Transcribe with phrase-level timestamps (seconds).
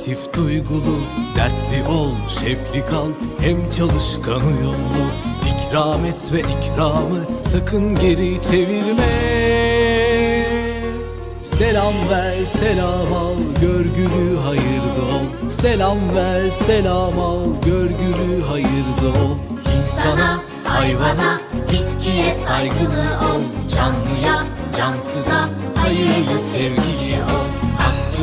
[0.00, 0.96] Latif, duygulu
[1.36, 3.08] Dertli ol, şevkli kal,
[3.40, 5.04] hem çalışkan uyumlu
[5.46, 9.04] İkram et ve ikramı sakın geri çevirme.
[11.42, 15.50] Selam ver, selam al, görgülü hayırlı ol.
[15.50, 19.36] Selam ver, selam al, görgülü hayırlı ol.
[19.82, 21.40] İnsana, hayvana,
[21.72, 23.42] bitkiye saygılı ol.
[23.76, 27.39] Canlıya, cansıza, hayırlı sevgili ol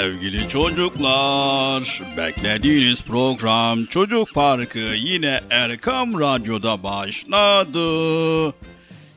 [0.00, 2.02] Sevgili çocuklar.
[2.16, 8.54] Beklediğiniz program Çocuk Parkı yine Erkam Radyo'da başladı.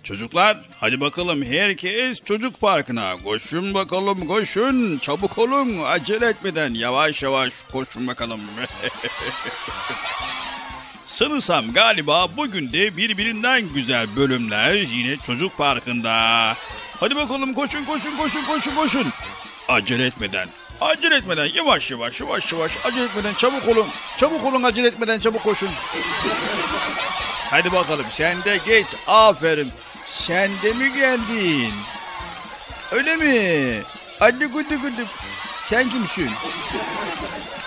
[0.04, 7.54] Çocuklar hadi bakalım herkes çocuk parkına koşun bakalım koşun çabuk olun acele etmeden yavaş yavaş
[7.72, 8.42] koşun bakalım.
[11.06, 16.12] Sanırsam galiba bugün de birbirinden güzel bölümler yine çocuk parkında.
[17.00, 19.08] Hadi bakalım koşun koşun koşun koşun koşun.
[19.68, 20.50] Acele etmeden.
[20.84, 23.88] Acele etmeden yavaş yavaş yavaş yavaş acele etmeden çabuk olun.
[24.18, 25.70] Çabuk olun acele etmeden çabuk koşun.
[27.50, 28.88] Hadi bakalım sen de geç.
[29.08, 29.72] Aferin.
[30.06, 31.74] Sen de mi geldin?
[32.92, 33.82] Öyle mi?
[34.20, 35.06] Hadi güdü güdü.
[35.66, 36.30] Sen kimsin?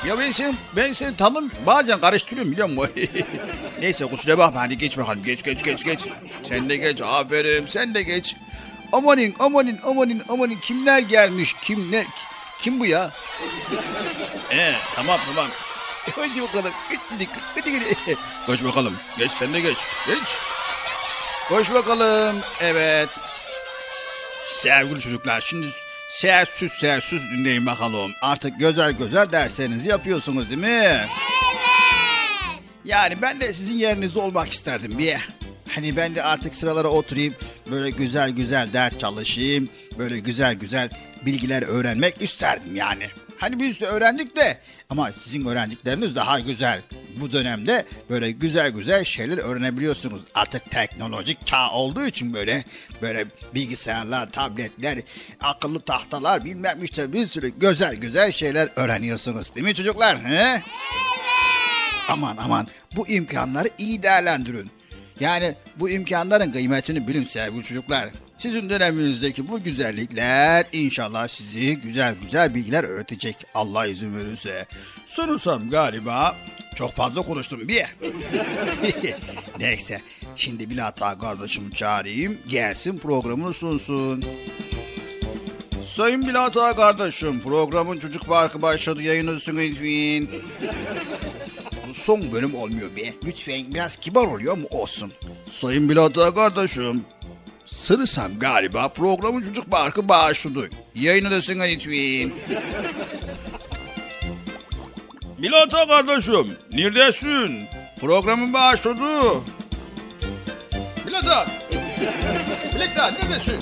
[0.07, 2.93] Ya ben seni, ben seni tanım bazen karıştırıyorum biliyor musun?
[3.81, 5.25] Neyse kusura bakma hadi geç bakalım.
[5.25, 6.01] Geç geç geç geç.
[6.49, 8.37] Sen de geç aferin sen de geç.
[8.93, 12.07] Amanın amanın amanın amanın kimler gelmiş kimler
[12.59, 13.11] kim bu ya?
[14.53, 15.51] Ee tamam tamam.
[16.17, 16.73] Hadi bakalım.
[18.47, 18.97] Koş bakalım.
[19.19, 19.77] Geç sen de geç.
[20.07, 20.29] Geç.
[21.49, 22.37] Koş bakalım.
[22.61, 23.09] Evet.
[24.53, 25.67] Sevgili çocuklar şimdi
[26.11, 28.13] sessiz sessiz dinleyin bakalım.
[28.23, 30.67] Artık güzel güzel derslerinizi yapıyorsunuz değil mi?
[30.69, 31.09] Evet.
[32.85, 35.29] Yani ben de sizin yerinizde olmak isterdim bir.
[35.75, 37.35] Hani ben de artık sıralara oturayım
[37.71, 39.69] böyle güzel güzel ders çalışayım.
[39.99, 40.91] Böyle güzel güzel
[41.27, 43.07] bilgiler öğrenmek isterdim yani.
[43.39, 44.59] Hani biz de öğrendik de
[44.91, 46.83] ama sizin öğrendikleriniz daha güzel.
[47.21, 50.21] Bu dönemde böyle güzel güzel şeyler öğrenebiliyorsunuz.
[50.35, 52.65] Artık teknolojik çağ olduğu için böyle
[53.03, 54.99] böyle bilgisayarlar, tabletler,
[55.41, 59.55] akıllı tahtalar bilmem işte bir sürü güzel güzel şeyler öğreniyorsunuz.
[59.55, 60.19] Değil mi çocuklar?
[60.25, 60.35] He?
[60.35, 60.63] Evet.
[62.09, 64.71] Aman aman bu imkanları iyi değerlendirin.
[65.21, 68.09] Yani bu imkanların kıymetini bilin sevgili çocuklar.
[68.37, 74.67] Sizin döneminizdeki bu güzellikler inşallah sizi güzel güzel bilgiler öğretecek Allah izin verirse.
[75.07, 76.37] Sunursam galiba
[76.75, 77.85] çok fazla konuştum bir.
[79.61, 80.01] Neyse
[80.37, 80.77] şimdi bir
[81.19, 84.25] kardeşimi çağırayım gelsin programını sunsun.
[85.95, 90.29] Sayın Bilata kardeşim programın çocuk parkı başladı yayınlısın lütfen.
[91.97, 93.03] Son bölüm olmuyor be.
[93.25, 95.13] Lütfen biraz kibar oluyor mu olsun.
[95.61, 97.05] Sayın Bilata kardeşim
[97.65, 100.71] Sırısam galiba programın çocuk parkı başladı.
[100.95, 102.35] Yayınlısın lütfen.
[105.39, 107.65] Bilata kardeşim neredesin?
[108.01, 109.41] Programın başladı.
[111.07, 111.47] Bilata.
[112.75, 113.61] Bilata neredesin?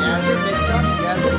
[0.00, 1.38] Geldim Beksan geldim.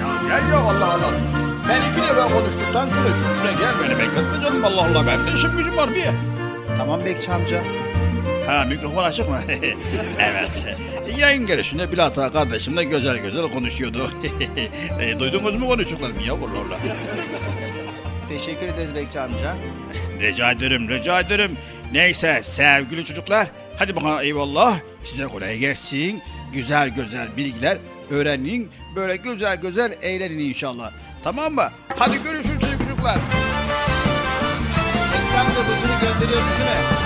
[0.00, 1.35] Ya gel ya Allah Allah.
[1.68, 5.06] Ben iki defa konuştuktan sonra üstüne gel beni bekletme canım Allah Allah.
[5.06, 6.04] Ben de işim gücüm var bir.
[6.78, 7.62] Tamam Bekçi amca.
[8.46, 9.38] Ha mikrofon açık mı?
[10.18, 10.50] evet.
[11.18, 14.10] Yayın gelişinde Bilata kardeşimle güzel güzel konuşuyordu.
[15.00, 16.78] e, duydunuz mu konuştuklarımı ya Allah Allah.
[18.28, 19.56] Teşekkür ederiz Bekçi amca.
[20.20, 21.56] Rica ederim, rica ederim.
[21.92, 23.48] Neyse sevgili çocuklar,
[23.78, 24.78] hadi bakalım eyvallah.
[25.04, 26.22] Size kolay gelsin.
[26.52, 27.78] Güzel güzel bilgiler
[28.10, 28.70] öğrenin.
[28.96, 30.92] Böyle güzel güzel eğlenin inşallah.
[31.26, 31.70] Tamam mı?
[31.98, 33.18] Hadi görüşürüz çocuklar.
[35.30, 37.05] Sen de kızını gönderiyorsun değil mi?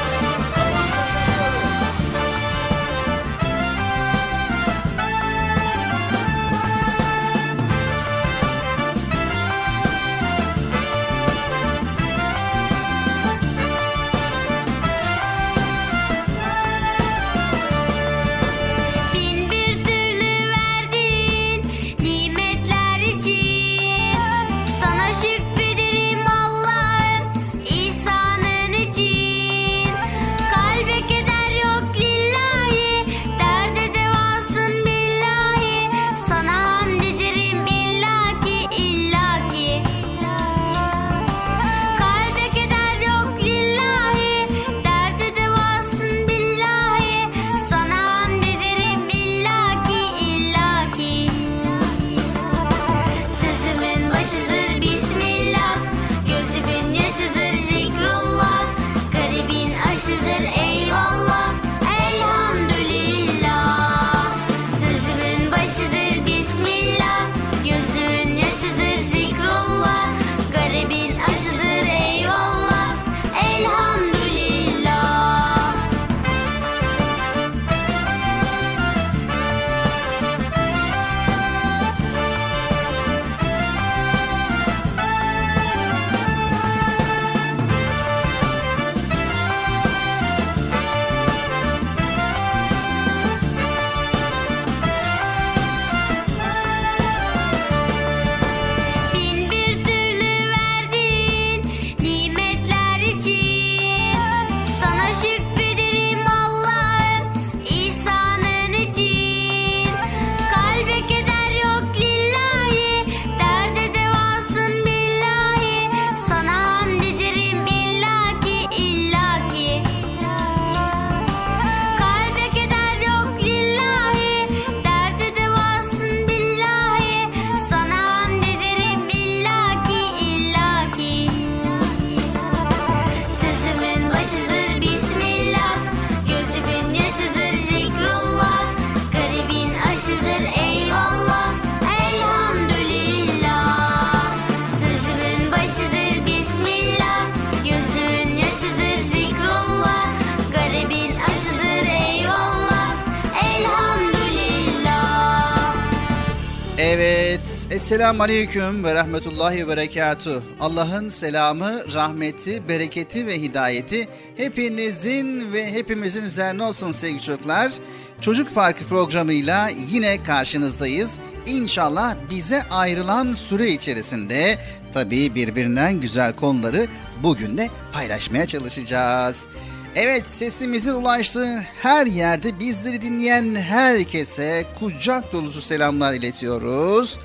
[157.90, 160.42] Esselamu Aleyküm ve Rahmetullahi ve Berekatuh.
[160.60, 167.72] Allah'ın selamı, rahmeti, bereketi ve hidayeti hepinizin ve hepimizin üzerine olsun sevgili çocuklar.
[168.20, 171.10] Çocuk Parkı programıyla yine karşınızdayız.
[171.46, 174.58] İnşallah bize ayrılan süre içerisinde
[174.94, 176.86] tabii birbirinden güzel konuları
[177.22, 179.48] bugün de paylaşmaya çalışacağız.
[179.94, 187.18] Evet sesimizin ulaştığı her yerde bizleri dinleyen herkese kucak dolusu selamlar iletiyoruz.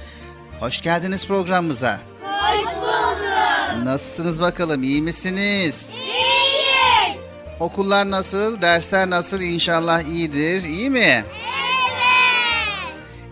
[0.65, 1.99] Hoş geldiniz programımıza.
[2.23, 3.83] Hoş bulduk.
[3.83, 5.89] Nasılsınız bakalım iyi misiniz?
[5.93, 7.17] İyiyiz.
[7.59, 10.99] Okullar nasıl, dersler nasıl inşallah iyidir, iyi mi?
[10.99, 11.25] Evet.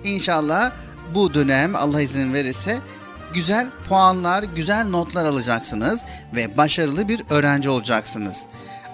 [0.03, 0.71] İnşallah
[1.13, 2.79] bu dönem Allah izin verirse
[3.33, 6.01] güzel puanlar, güzel notlar alacaksınız
[6.35, 8.37] ve başarılı bir öğrenci olacaksınız.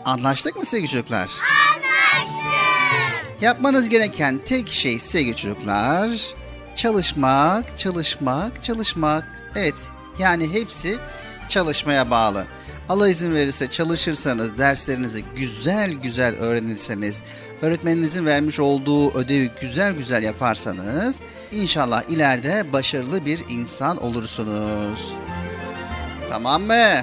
[0.05, 1.29] Anlaştık mı sevgili çocuklar?
[1.29, 3.41] Anlaştık.
[3.41, 6.38] Yapmanız gereken tek şey sevgili çocuklar
[6.81, 9.23] çalışmak, çalışmak, çalışmak.
[9.55, 9.75] Evet
[10.19, 10.97] yani hepsi
[11.47, 12.45] çalışmaya bağlı.
[12.89, 17.23] Allah izin verirse çalışırsanız, derslerinizi güzel güzel öğrenirseniz,
[17.61, 21.15] öğretmeninizin vermiş olduğu ödevi güzel güzel yaparsanız
[21.51, 25.13] inşallah ileride başarılı bir insan olursunuz.
[26.29, 26.93] Tamam mı?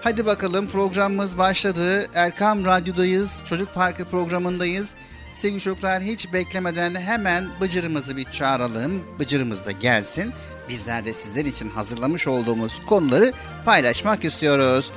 [0.00, 2.06] Hadi bakalım programımız başladı.
[2.14, 3.42] Erkam Radyo'dayız.
[3.48, 4.94] Çocuk Parkı programındayız.
[5.38, 9.04] Sevgili çocuklar hiç beklemeden hemen Bıcır'ımızı bir çağıralım.
[9.18, 10.32] Bıcır'ımız da gelsin.
[10.68, 13.32] Bizler de sizler için hazırlamış olduğumuz konuları
[13.64, 14.90] paylaşmak istiyoruz.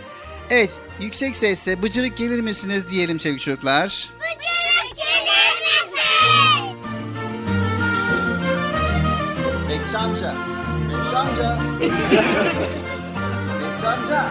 [0.49, 0.69] Evet
[0.99, 4.09] yüksek sesle Bıcırık gelir misiniz diyelim sevgili çocuklar.
[4.19, 6.77] Bıcırık gelir misin?
[9.69, 10.35] Bekçi amca.
[10.89, 11.59] Bekçi amca.
[13.59, 14.25] Bekçi amca.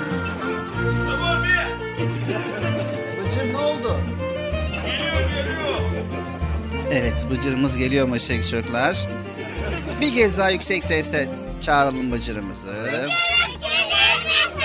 [1.10, 1.66] Tamam bir.
[3.28, 4.00] Bıcır ne oldu?
[6.90, 7.16] Geliyor geliyor.
[7.16, 9.08] Evet Bıcır'ımız geliyormuş sevgili çocuklar.
[10.00, 11.28] Bir kez daha yüksek sesle
[11.60, 12.66] çağıralım Bıcır'ımızı.
[12.66, 14.60] Bıcırık gelir misin?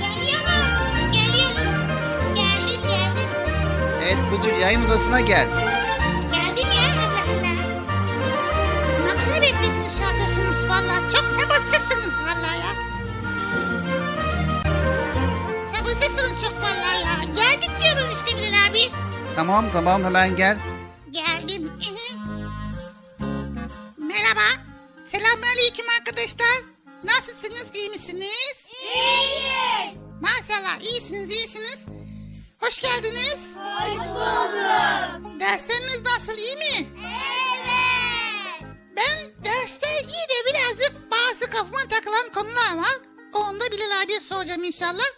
[0.00, 1.12] Geliyorum.
[1.12, 2.34] Geliyorum.
[2.34, 3.30] Geldim geldim.
[4.04, 5.46] Evet Bıcır yayın odasına gel.
[19.40, 20.58] Tamam tamam hemen gel.
[21.10, 21.72] Geldim.
[23.98, 24.48] Merhaba.
[25.06, 26.56] Selamünaleyküm arkadaşlar.
[27.04, 27.66] Nasılsınız?
[27.74, 28.66] iyi misiniz?
[28.94, 29.96] İyiyiz.
[30.20, 31.86] Maşallah iyisiniz iyisiniz.
[32.60, 33.38] Hoş geldiniz.
[33.56, 35.40] Hoş bulduk.
[35.40, 36.88] Dersleriniz nasıl iyi mi?
[37.04, 38.70] Evet.
[38.96, 42.98] Ben derste iyi de birazcık bazı kafama takılan konular var.
[43.34, 45.10] Onu da Bilal abiye soracağım inşallah.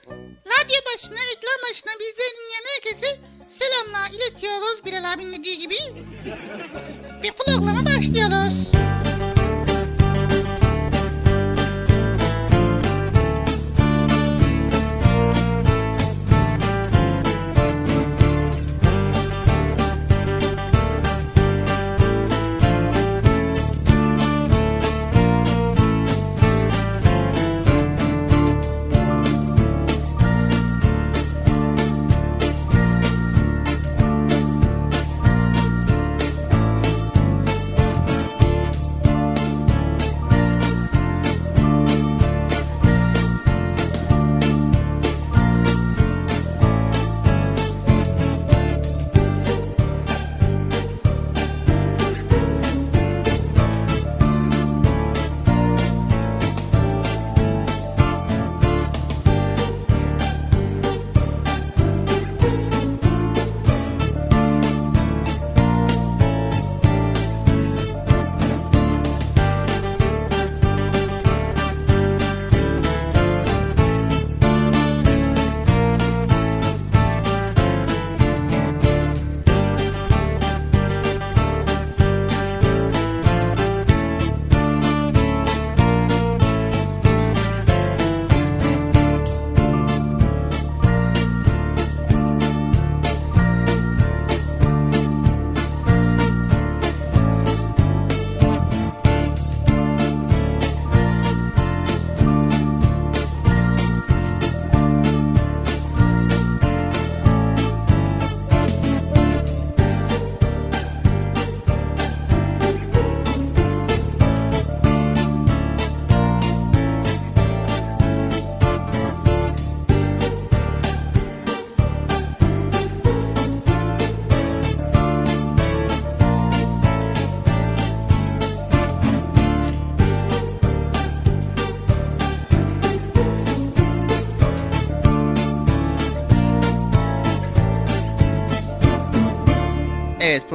[0.46, 3.20] Radyo başına, ekran başına bizleri dinleyen herkese
[3.62, 5.74] selamlar iletiyoruz Bilal abinin dediği gibi.
[7.22, 8.52] Ve programa başlıyoruz.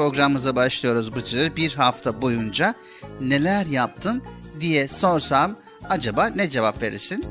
[0.08, 1.56] Programımıza başlıyoruz Bıcır.
[1.56, 2.74] Bir hafta boyunca
[3.22, 4.24] neler yaptın
[4.60, 5.56] diye sorsam
[5.90, 7.26] acaba ne cevap verirsin?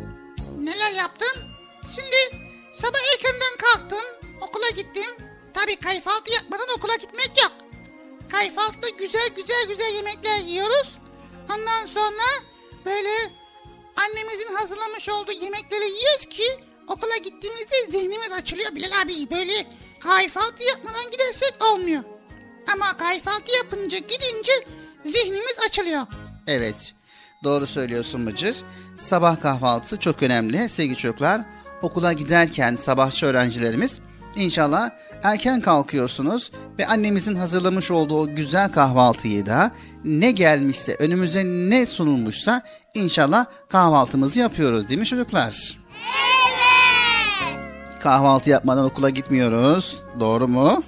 [27.56, 28.56] Doğru söylüyorsun Bıcır.
[28.96, 31.40] Sabah kahvaltısı çok önemli sevgili çocuklar.
[31.82, 34.00] Okula giderken sabahçı öğrencilerimiz
[34.36, 34.90] İnşallah
[35.22, 39.70] erken kalkıyorsunuz ve annemizin hazırlamış olduğu o güzel kahvaltıyı da
[40.04, 42.62] ne gelmişse önümüze ne sunulmuşsa
[42.94, 45.78] inşallah kahvaltımızı yapıyoruz değil mi çocuklar?
[46.48, 48.02] Evet.
[48.02, 49.96] Kahvaltı yapmadan okula gitmiyoruz.
[50.20, 50.82] Doğru mu?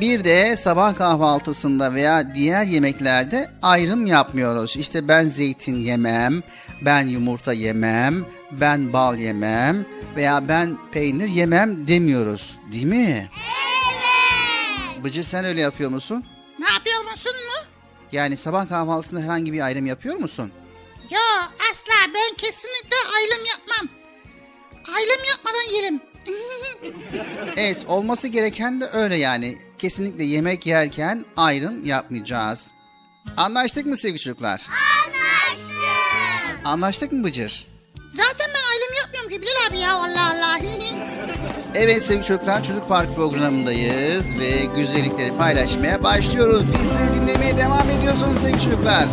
[0.00, 4.76] Bir de sabah kahvaltısında veya diğer yemeklerde ayrım yapmıyoruz.
[4.76, 6.42] İşte ben zeytin yemem,
[6.82, 9.86] ben yumurta yemem, ben bal yemem
[10.16, 12.58] veya ben peynir yemem demiyoruz.
[12.72, 13.30] Değil mi?
[13.36, 15.04] Evet.
[15.04, 16.24] Bıcır sen öyle yapıyor musun?
[16.58, 17.64] Ne yapıyor musun mu?
[18.12, 20.52] Yani sabah kahvaltısında herhangi bir ayrım yapıyor musun?
[21.10, 21.20] Yo
[21.72, 23.96] asla ben kesinlikle aylım yapmam.
[24.96, 26.00] Aylım yapmadan yerim.
[27.56, 29.58] Evet olması gereken de öyle yani.
[29.78, 32.70] Kesinlikle yemek yerken ayrım yapmayacağız.
[33.36, 34.66] Anlaştık mı sevgili çocuklar?
[35.06, 36.66] Anlaştık.
[36.66, 37.66] Anlaştık mı Bıcır?
[38.14, 40.56] Zaten ben aylım yapmıyorum ki Bilal abi ya Allah Allah.
[41.74, 46.64] Evet sevgili çocuklar Çocuk Park programındayız ve güzellikleri paylaşmaya başlıyoruz.
[46.72, 49.06] Bizleri dinlemeye devam ediyorsunuz sevgili çocuklar.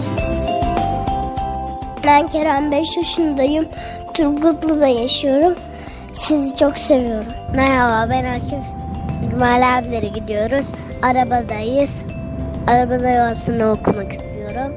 [2.04, 3.66] Ben Kerem 5 yaşındayım.
[4.14, 5.56] Turgutlu'da yaşıyorum.
[6.14, 7.26] Sizi çok seviyorum.
[7.56, 8.83] Merhaba ben Akif.
[9.34, 10.72] Cumali abilere gidiyoruz.
[11.02, 12.04] Arabadayız.
[12.68, 14.74] Arabada yuvasını okumak istiyorum.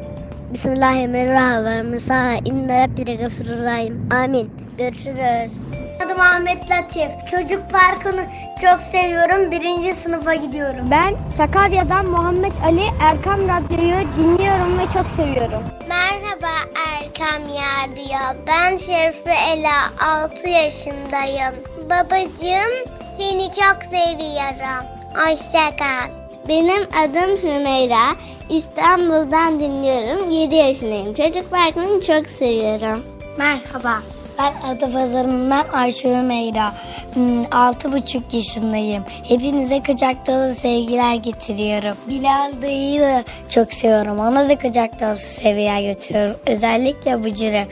[0.52, 2.46] Bismillahirrahmanirrahim.
[2.46, 4.08] İnne gafururrahim.
[4.24, 4.50] Amin.
[4.78, 5.68] Görüşürüz.
[6.06, 7.10] Adım Ahmet Latif.
[7.30, 8.22] Çocuk Parkı'nı
[8.60, 9.50] çok seviyorum.
[9.50, 10.90] Birinci sınıfa gidiyorum.
[10.90, 15.62] Ben Sakarya'dan Muhammed Ali Erkam Radyo'yu dinliyorum ve çok seviyorum.
[15.88, 16.52] Merhaba
[16.88, 18.42] Erkam Radyo.
[18.46, 20.08] Ben Şerife Ela.
[20.22, 21.54] 6 yaşındayım.
[21.90, 24.86] Babacığım seni çok seviyorum.
[25.14, 26.10] Hoşça kal.
[26.48, 28.16] Benim adım Hümeyra.
[28.50, 30.30] İstanbul'dan dinliyorum.
[30.30, 31.14] 7 yaşındayım.
[31.14, 33.04] Çocuk Parkı'nı çok seviyorum.
[33.38, 34.02] Merhaba.
[34.38, 36.72] Ben Adapazarı'ndan Ayşe Hümeyra.
[37.14, 39.04] Hmm, Altı buçuk yaşındayım.
[39.28, 41.96] Hepinize kucak dolu sevgiler getiriyorum.
[42.08, 44.18] Bilal dayıyı da çok seviyorum.
[44.18, 46.36] Ona da kucak dolu sevgiler götürüyorum.
[46.46, 47.64] Özellikle Bıcır'ı.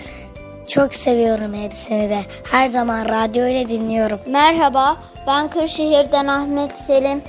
[0.68, 2.18] Çok seviyorum hepsini de.
[2.50, 4.18] Her zaman radyo ile dinliyorum.
[4.26, 4.96] Merhaba,
[5.26, 7.22] ben Kırşehir'den Ahmet Selim.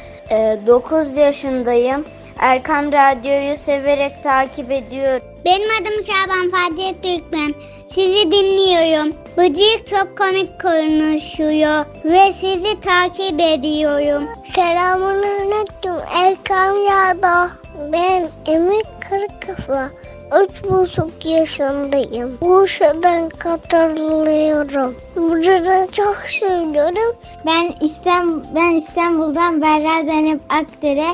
[0.67, 2.05] 9 yaşındayım.
[2.39, 5.27] Erkam Radyo'yu severek takip ediyorum.
[5.45, 7.53] Benim adım Şaban Fatih Türkmen.
[7.87, 9.13] Sizi dinliyorum.
[9.37, 14.27] Bıcık çok komik konuşuyor ve sizi takip ediyorum.
[14.55, 17.51] Selamun aleyküm Erkam Yağda.
[17.91, 19.89] Ben Emir Kırıkafa.
[20.33, 22.37] Üç buçuk yaşındayım.
[22.41, 24.95] Bursa'dan katılıyorum.
[25.15, 27.15] Bursa'dan çok seviyorum.
[27.45, 31.07] Ben İstanbul, ben İstanbul'dan Berra Zeynep Akdere.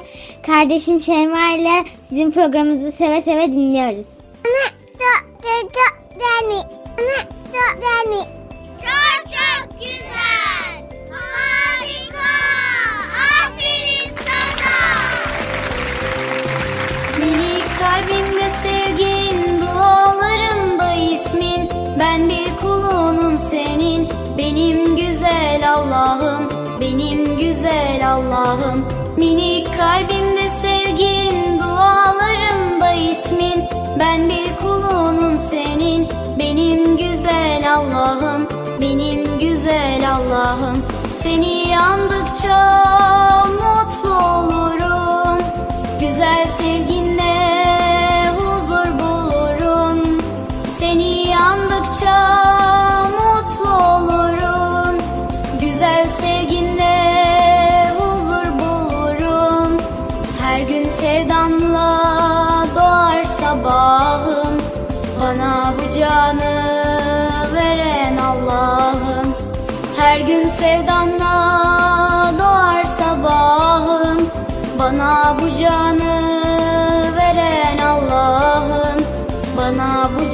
[0.46, 4.08] Kardeşim Şeyma ile sizin programınızı seve seve dinliyoruz.
[8.82, 10.90] Çok çok güzel.
[11.12, 12.30] Harika.
[13.46, 14.76] Aferin sana.
[17.20, 18.31] Minik kalbimde
[18.92, 21.70] sevgin, dualarımda ismin.
[22.00, 26.50] Ben bir kulunum senin, benim güzel Allah'ım,
[26.82, 28.86] benim güzel Allah'ım.
[29.18, 33.64] Minik kalbimde sevgin, dualarımda ismin.
[34.00, 36.08] Ben bir kulunum senin,
[36.40, 38.48] benim güzel Allah'ım,
[38.82, 40.84] benim güzel Allah'ım.
[41.22, 44.61] Seni andıkça mutlu olurum.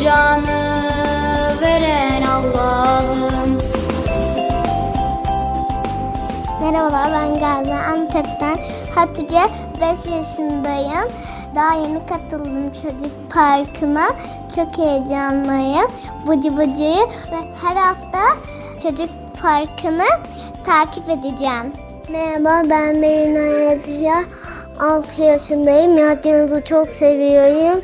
[0.08, 0.84] Canı
[1.62, 3.58] veren Allah'ım
[6.62, 8.58] Merhabalar ben Gazi Antep'ten
[8.96, 9.42] Hatice
[9.82, 11.12] 5 yaşındayım.
[11.56, 14.08] Daha yeni katıldım çocuk parkına.
[14.56, 15.92] Çok heyecanlıyım.
[16.28, 18.20] Bıcı bıcıyı ve her hafta
[18.84, 19.10] çocuk
[19.42, 20.08] parkını
[20.66, 21.74] takip edeceğim.
[22.10, 24.24] Merhaba ben Melina Yadiya.
[24.80, 25.98] 6 yaşındayım.
[25.98, 27.82] Radyonuzu çok seviyorum.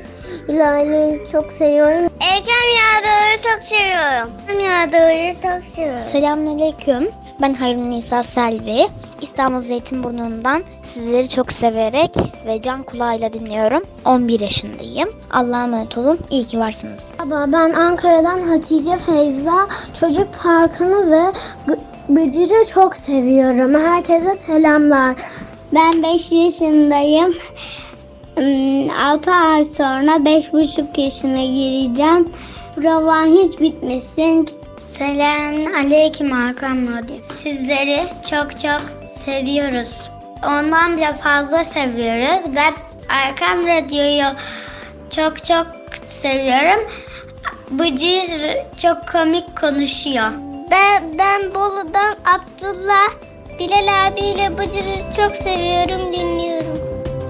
[0.47, 2.09] İlahi'yi çok seviyorum.
[2.19, 4.31] Erken Yağdır'ı çok seviyorum.
[4.47, 6.01] Erken Yağdır'ı çok seviyorum.
[6.01, 7.07] Selamünaleyküm.
[7.41, 8.87] Ben Harun Nisa Selvi.
[9.21, 12.11] İstanbul Zeytinburnu'ndan sizleri çok severek
[12.47, 13.83] ve can kulağıyla dinliyorum.
[14.05, 15.09] 11 yaşındayım.
[15.31, 16.19] Allah'a emanet olun.
[16.29, 17.13] İyi ki varsınız.
[17.19, 19.67] Merhaba ben Ankara'dan Hatice Feyza.
[19.99, 21.23] Çocuk Parkı'nı ve
[22.09, 23.73] Bıcır'ı çok seviyorum.
[23.73, 25.15] Herkese selamlar.
[25.75, 27.33] Ben 5 yaşındayım.
[28.37, 32.29] 6 ay sonra 5,5 yaşına gireceğim.
[32.75, 34.49] Provan hiç bitmesin.
[34.77, 37.15] Selam aleyküm Hakan Radyo.
[37.21, 40.09] Sizleri çok çok seviyoruz.
[40.47, 42.73] Ondan bile fazla seviyoruz ve
[43.09, 44.35] Erkam Radyo'yu
[45.09, 45.67] çok çok
[46.03, 46.87] seviyorum.
[47.69, 50.31] Bıcır çok komik konuşuyor.
[50.71, 53.09] Ben, ben Bolu'dan Abdullah
[53.59, 56.82] Bilal abiyle Bıcır'ı çok seviyorum, dinliyorum.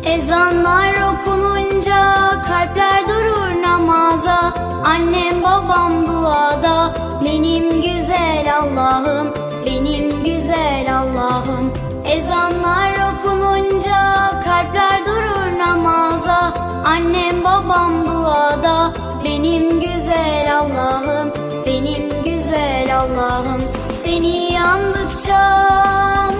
[0.05, 2.01] Ezanlar okununca
[2.47, 4.53] kalpler durur namaza.
[4.85, 6.93] Annem babam duada
[7.25, 9.33] benim güzel Allah'ım
[9.65, 11.73] benim güzel Allah'ım.
[12.05, 14.01] Ezanlar okununca
[14.45, 16.53] kalpler durur namaza.
[16.85, 21.31] Annem babam duada benim güzel Allah'ım
[21.65, 23.61] benim güzel Allah'ım.
[24.03, 25.43] Seni yandıkça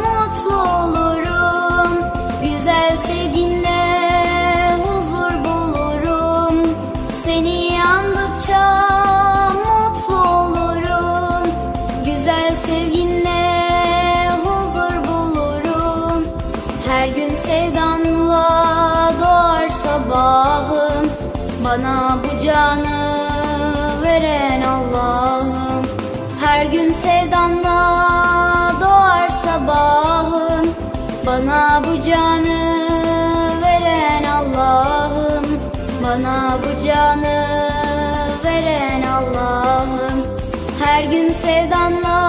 [0.04, 1.03] mutlu olurum
[21.74, 23.16] Bana bu canı
[24.04, 25.86] veren Allah'ım.
[26.46, 28.02] Her gün sevdanla
[28.82, 30.68] doğar sabahım.
[31.28, 32.76] Bana bu canı
[33.62, 35.46] veren Allah'ım.
[36.04, 37.70] Bana bu canı
[38.46, 40.26] veren Allah'ım.
[40.84, 42.20] Her gün sevdanla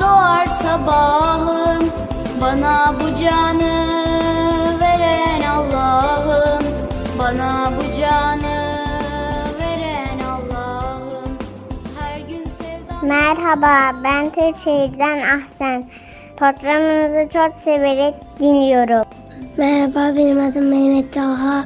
[0.00, 1.90] doğar sabahım.
[2.40, 3.88] Bana bu canı
[4.80, 6.64] veren Allah'ım.
[7.18, 7.89] Bana bu
[13.10, 15.84] Merhaba, ben Türkçe'den Ahsen.
[16.36, 19.04] Programınızı çok severek dinliyorum.
[19.56, 21.64] Merhaba benim adım Mehmet Talha.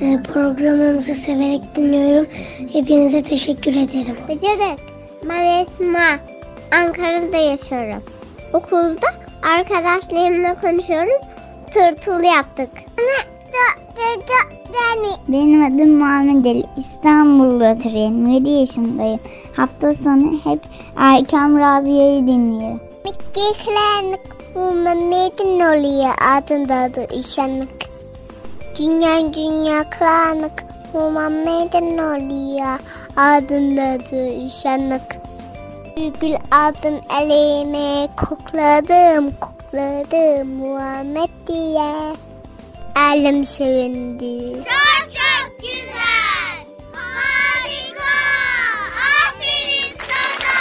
[0.00, 2.26] Ee, programınızı severek dinliyorum.
[2.72, 4.16] Hepinize teşekkür ederim.
[4.28, 4.80] Bıcırık,
[5.28, 6.18] ben Esma.
[6.72, 8.02] Ankara'da yaşıyorum.
[8.52, 9.06] Okulda
[9.56, 11.20] arkadaşlarımla konuşuyorum.
[11.74, 12.70] Tırtıl yaptık.
[15.28, 16.64] Benim adım Muhammed Ali.
[16.76, 18.26] İstanbul'da oturuyorum.
[18.26, 19.20] 7 yaşındayım.
[19.56, 20.60] Hafta sonu hep
[20.96, 22.80] Erkam Radyo'yu dinliyorum.
[23.04, 24.20] Mikrofonluk
[24.54, 27.68] Muhammed'in oluyor adında adı işanlık.
[28.78, 32.78] Dünya dünya klanık Muhammed'in oluyor
[33.16, 35.16] adında adı işanlık.
[36.20, 42.16] Gül aldım elime kokladım kokladım Muhammed diye.
[42.96, 44.52] Elim sevindi.
[44.56, 46.66] Çok çok güzel.
[46.92, 48.16] Harika.
[49.28, 50.56] Aferin sana.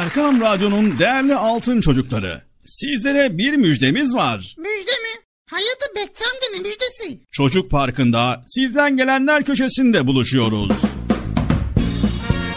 [0.00, 2.42] Erkam Radyo'nun değerli altın çocukları.
[2.66, 4.54] Sizlere bir müjdemiz var.
[4.58, 5.22] Müjde mi?
[5.50, 7.18] Hayırdır Bekçi amca ne müjdesi?
[7.30, 10.72] Çocuk Parkı'nda sizden gelenler köşesinde buluşuyoruz.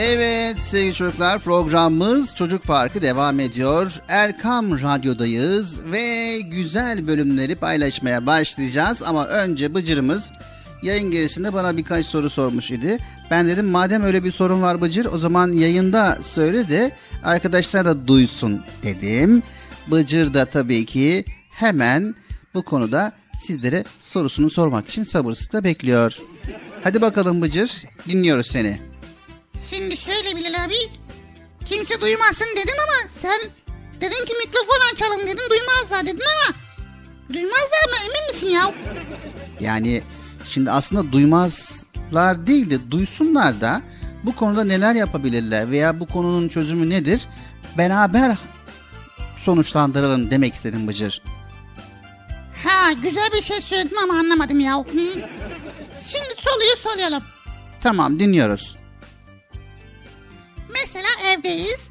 [0.00, 4.00] Evet sevgili çocuklar programımız Çocuk Parkı devam ediyor.
[4.08, 9.02] Erkam Radyo'dayız ve güzel bölümleri paylaşmaya başlayacağız.
[9.02, 10.30] Ama önce Bıcır'ımız
[10.82, 12.98] yayın gerisinde bana birkaç soru sormuş idi.
[13.30, 16.92] Ben dedim madem öyle bir sorun var Bıcır o zaman yayında söyle de
[17.24, 19.42] arkadaşlar da duysun dedim.
[19.86, 22.14] Bıcır da tabii ki hemen
[22.54, 26.18] bu konuda sizlere sorusunu sormak için sabırsızlıkla bekliyor.
[26.84, 28.87] Hadi bakalım Bıcır dinliyoruz seni.
[29.70, 30.74] Şimdi söyle Bilal abi.
[31.64, 33.40] Kimse duymasın dedim ama sen
[34.00, 36.54] dedin ki mikrofon açalım dedim duymazlar dedin ama
[37.34, 38.74] duymazlar mı emin misin ya?
[39.60, 40.02] Yani
[40.48, 43.82] şimdi aslında duymazlar değil de duysunlar da
[44.24, 47.26] bu konuda neler yapabilirler veya bu konunun çözümü nedir?
[47.78, 48.36] Beraber
[49.38, 51.22] sonuçlandıralım demek istedim Bıcır.
[52.64, 54.84] Ha güzel bir şey söyledin ama anlamadım ya.
[56.08, 57.22] Şimdi soruyu soralım.
[57.80, 58.77] Tamam dinliyoruz.
[60.68, 61.90] Mesela evdeyiz.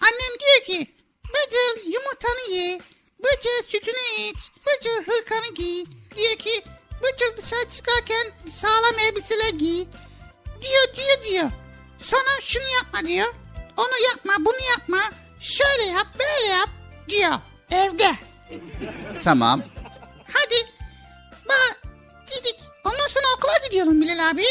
[0.00, 0.94] Annem diyor ki
[1.28, 2.80] Bıcır yumurtanı ye.
[3.18, 4.36] Bıcır sütünü iç.
[4.66, 5.84] Bıcır hırkanı giy.
[6.16, 6.62] Diyor ki
[7.02, 9.84] Bıcır dışarı çıkarken sağlam elbiseler giy.
[10.62, 11.50] Diyor diyor diyor.
[11.98, 13.34] Sonra şunu yapma diyor.
[13.76, 14.98] Onu yapma bunu yapma.
[15.40, 16.68] Şöyle yap böyle yap
[17.08, 17.32] diyor.
[17.70, 18.10] Evde.
[19.22, 19.62] Tamam.
[20.32, 20.70] Hadi.
[21.48, 21.82] Bak
[22.30, 22.56] dedik.
[22.84, 24.42] Ondan sonra okula gidiyorum Bilal abi.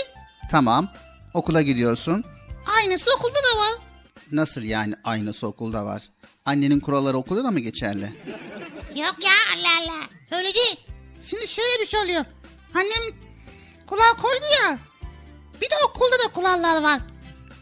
[0.51, 0.89] Tamam.
[1.34, 2.23] Okula gidiyorsun.
[2.77, 3.73] Aynısı okulda da var.
[4.31, 6.03] Nasıl yani aynısı okulda var?
[6.45, 8.13] Annenin kuralları okulda da mı geçerli?
[8.95, 10.09] Yok ya Allah Allah.
[10.38, 10.79] Öyle değil.
[11.29, 12.25] Şimdi şöyle bir şey oluyor.
[12.75, 13.19] Annem
[13.88, 14.77] kulağı koydu ya.
[15.61, 16.99] Bir de okulda da kurallar var.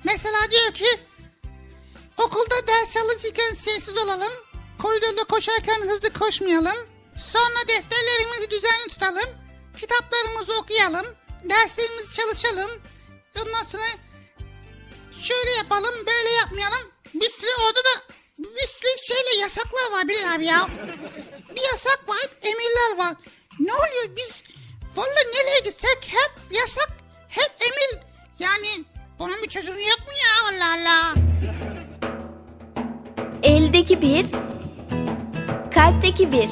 [0.03, 0.85] Mesela diyor ki
[2.17, 4.33] okulda ders çalışırken sessiz olalım.
[4.79, 6.77] Koridorda koşarken hızlı koşmayalım.
[7.33, 9.29] Sonra defterlerimizi düzenli tutalım.
[9.81, 11.05] Kitaplarımızı okuyalım.
[11.49, 12.71] Derslerimizi çalışalım.
[13.39, 13.83] Ondan sonra
[15.23, 16.91] şöyle yapalım böyle yapmayalım.
[17.13, 20.67] Bir sürü orada da bir sürü şeyle yasaklar var Bilal ya.
[21.55, 23.15] Bir yasak var emirler var.
[23.59, 24.29] Ne oluyor biz
[24.95, 26.89] valla nereye gitsek hep yasak
[27.29, 28.03] hep emir.
[28.39, 28.85] Yani
[29.19, 31.13] bunun bir çözümü yok mu ya Allah Allah.
[33.43, 34.25] Eldeki bir,
[35.73, 36.49] kalpteki bir,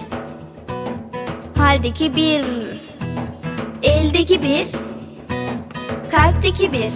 [1.58, 2.46] haldeki bir.
[3.84, 4.68] Eldeki bir,
[6.12, 6.92] kalpteki bir,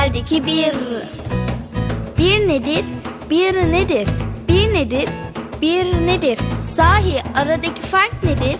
[0.00, 0.74] haldeki bir.
[2.18, 2.84] Bir nedir,
[3.30, 4.08] bir nedir,
[4.48, 5.08] bir nedir,
[5.62, 6.38] bir nedir?
[6.62, 8.56] Sahi aradaki fark nedir?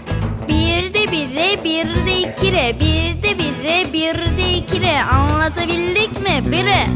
[0.48, 5.03] Bir de bire, bir de ikire, bir de bire, bir de ikire.
[5.03, 6.53] Anlatabildik mi?
[6.53, 6.87] Bire.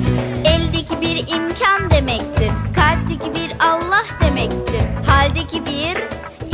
[0.45, 2.51] Eldeki bir imkan demektir.
[2.75, 4.83] Kalpteki bir Allah demektir.
[5.07, 5.97] Haldeki bir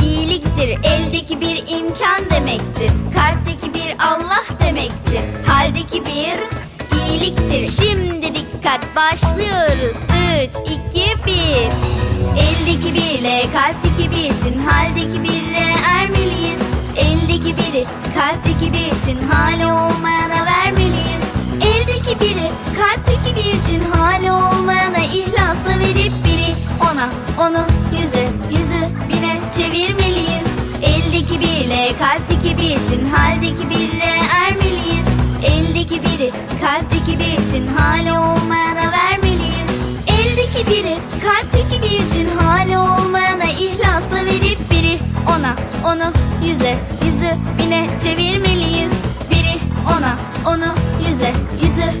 [0.05, 0.69] iyiliktir.
[0.83, 2.91] Eldeki bir imkan demektir.
[3.15, 5.21] Kalpteki bir Allah demektir.
[5.47, 6.61] Haldeki bir
[7.21, 7.83] iyiliktir.
[7.83, 9.97] Şimdi dikkat başlıyoruz.
[10.43, 10.49] 3,
[10.93, 11.33] 2, 1.
[12.37, 16.61] Eldeki birle kalpteki bir için haldeki birle ermeliyiz.
[16.97, 17.85] Eldeki biri
[18.17, 21.23] kalpteki bir için hali olmayana vermeliyiz.
[21.61, 26.55] Eldeki biri kalpteki bir için hali olmayana ihlasla verip biri
[26.91, 27.09] ona
[27.47, 30.47] onu yüze yüzü bine çevirmeliyiz.
[30.83, 35.07] Eldeki birle kalpteki bir için haldeki birle ermeliyiz.
[35.45, 36.31] Eldeki biri
[36.61, 37.00] kalpteki
[37.61, 39.99] için hali olmayana vermeliyiz.
[40.07, 46.13] Eldeki biri kalpteki bir için hali olmayana ihlasla verip biri ona onu
[46.45, 48.91] yüze yüzü bine çevirmeliyiz.
[49.31, 49.59] Biri
[49.97, 50.73] ona onu
[51.09, 52.00] yüze yüzü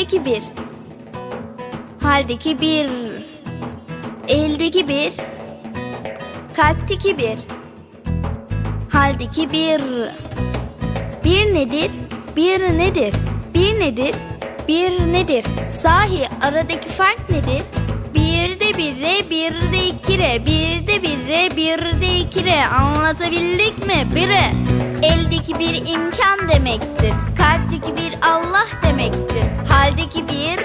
[0.00, 0.42] kalpteki bir.
[2.02, 2.90] Haldeki bir.
[4.28, 5.12] Eldeki bir.
[6.56, 7.38] Kalpteki bir.
[8.90, 9.80] Haldeki bir.
[11.24, 11.90] Bir nedir?
[12.36, 13.14] Bir nedir?
[13.54, 14.14] Bir nedir?
[14.68, 15.44] Bir nedir?
[15.68, 17.62] Sahi aradaki fark nedir?
[18.14, 22.44] Bir de bir re, bir de iki re, bir de bir re, bir de iki
[22.44, 22.66] re.
[22.66, 24.14] Anlatabildik mi?
[24.14, 24.70] Bire.
[25.02, 27.12] Eldeki bir imkan demektir.
[27.38, 28.39] Kalpteki bir Allah
[29.00, 29.44] demektir.
[29.68, 30.64] Haldeki bir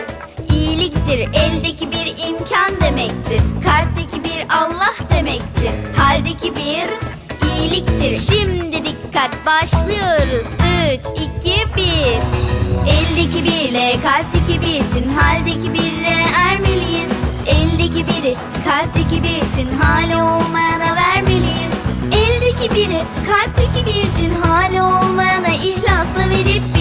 [0.56, 1.20] iyiliktir.
[1.20, 3.42] Eldeki bir imkan demektir.
[3.64, 5.72] Kalpteki bir Allah demektir.
[5.98, 6.88] Haldeki bir
[7.50, 8.36] iyiliktir.
[8.36, 10.48] Şimdi dikkat başlıyoruz.
[10.94, 11.00] 3,
[11.44, 11.82] 2, 1.
[12.92, 17.12] Eldeki birle kalpteki bir için haldeki birle ermeliyiz.
[17.48, 21.76] Eldeki biri kalpteki bir için hali olmayana vermeliyiz.
[22.12, 26.75] Eldeki biri kalpteki bir için hali olmayana ihlasla verip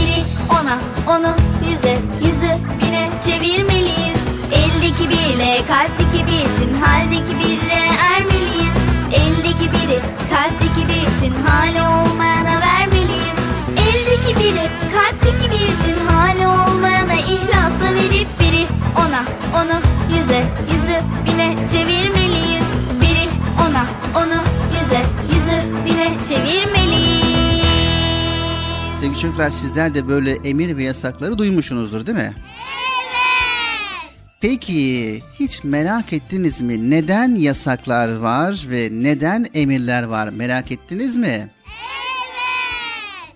[0.50, 0.78] ona
[1.08, 1.34] onu
[1.70, 4.20] yüze yüzü bine çevirmeliyiz.
[4.52, 7.80] Eldeki birle kalpteki bir için haldeki birle
[8.12, 8.76] ermeliyiz.
[9.12, 9.98] Eldeki biri
[10.30, 13.40] kalpteki bir için hali olmayana vermeliyiz.
[13.76, 19.22] Eldeki biri kalpteki bir için hali olmayana ihlasla verip biri ona
[19.62, 19.80] onu
[20.10, 20.83] yüze yüzü
[29.24, 32.34] çocuklar sizler de böyle emir ve yasakları duymuşsunuzdur değil mi?
[34.40, 41.50] Peki hiç merak ettiniz mi neden yasaklar var ve neden emirler var merak ettiniz mi?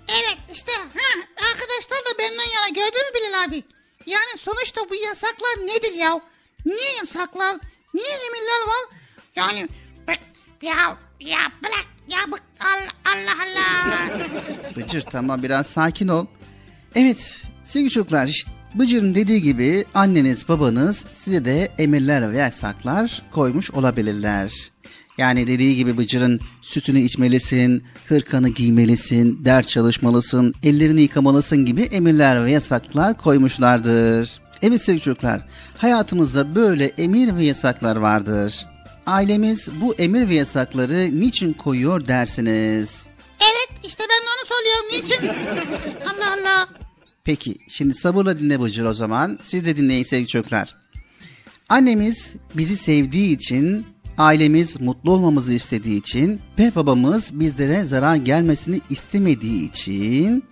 [0.08, 3.62] Evet işte ha, arkadaşlar da benden yana gördün mü Bilal abi?
[4.06, 6.20] Yani sonuçta bu yasaklar nedir ya?
[6.66, 7.56] Niye yasaklar?
[7.94, 8.98] Niye emirler var?
[9.36, 9.68] Yani
[10.62, 13.34] ya ya bırak ya bık Allah Allah.
[13.44, 14.76] Allah.
[14.76, 16.26] Bıcır tamam biraz sakin ol.
[16.94, 23.70] Evet sevgili çocuklar işte Bıcır'ın dediği gibi anneniz babanız size de emirler ve yasaklar koymuş
[23.70, 24.52] olabilirler.
[25.18, 32.50] Yani dediği gibi Bıcır'ın sütünü içmelisin, hırkanı giymelisin, ders çalışmalısın, ellerini yıkamalısın gibi emirler ve
[32.50, 34.40] yasaklar koymuşlardır.
[34.62, 35.42] Evet sevgili çocuklar,
[35.78, 38.66] hayatımızda böyle emir ve yasaklar vardır.
[39.08, 43.06] Ailemiz bu emir ve yasakları niçin koyuyor dersiniz?
[43.40, 44.88] Evet işte ben de onu soruyorum.
[44.92, 45.48] Niçin?
[46.04, 46.68] Allah Allah.
[47.24, 49.38] Peki şimdi sabırla dinle Bıcır o zaman.
[49.42, 50.76] Siz de dinleyin sevgili çocuklar.
[51.68, 53.86] Annemiz bizi sevdiği için,
[54.18, 60.44] ailemiz mutlu olmamızı istediği için ve babamız bizlere zarar gelmesini istemediği için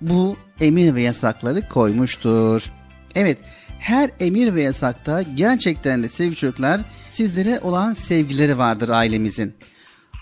[0.00, 2.72] bu emir ve yasakları koymuştur.
[3.14, 3.38] Evet
[3.78, 9.54] her emir ve yasakta gerçekten de sevgili çocuklar sizlere olan sevgileri vardır ailemizin.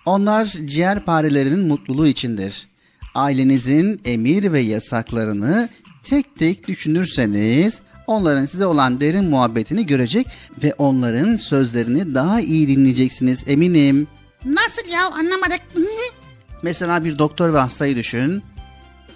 [0.06, 2.68] Onlar ciğer parelerinin mutluluğu içindir.
[3.14, 5.68] Ailenizin emir ve yasaklarını
[6.02, 10.26] tek tek düşünürseniz onların size olan derin muhabbetini görecek
[10.62, 14.08] ve onların sözlerini daha iyi dinleyeceksiniz eminim.
[14.44, 15.60] Nasıl ya anlamadık.
[16.62, 18.42] Mesela bir doktor ve hastayı düşün.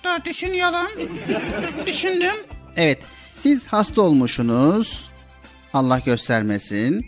[0.05, 1.09] Dur düşünüyorum.
[1.87, 2.47] Düşündüm.
[2.77, 2.99] Evet,
[3.39, 5.09] siz hasta olmuşsunuz.
[5.75, 7.07] Allah göstermesin.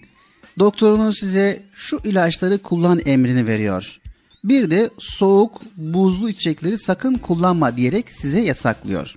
[0.59, 4.01] Doktorunuz size şu ilaçları kullan emrini veriyor.
[4.45, 9.15] Bir de soğuk, buzlu içecekleri sakın kullanma diyerek size yasaklıyor.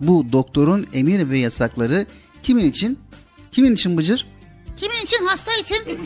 [0.00, 2.06] Bu doktorun emir ve yasakları
[2.42, 2.98] kimin için?
[3.52, 4.26] Kimin için Bıcır?
[4.76, 5.26] Kimin için?
[5.26, 6.00] Hasta için.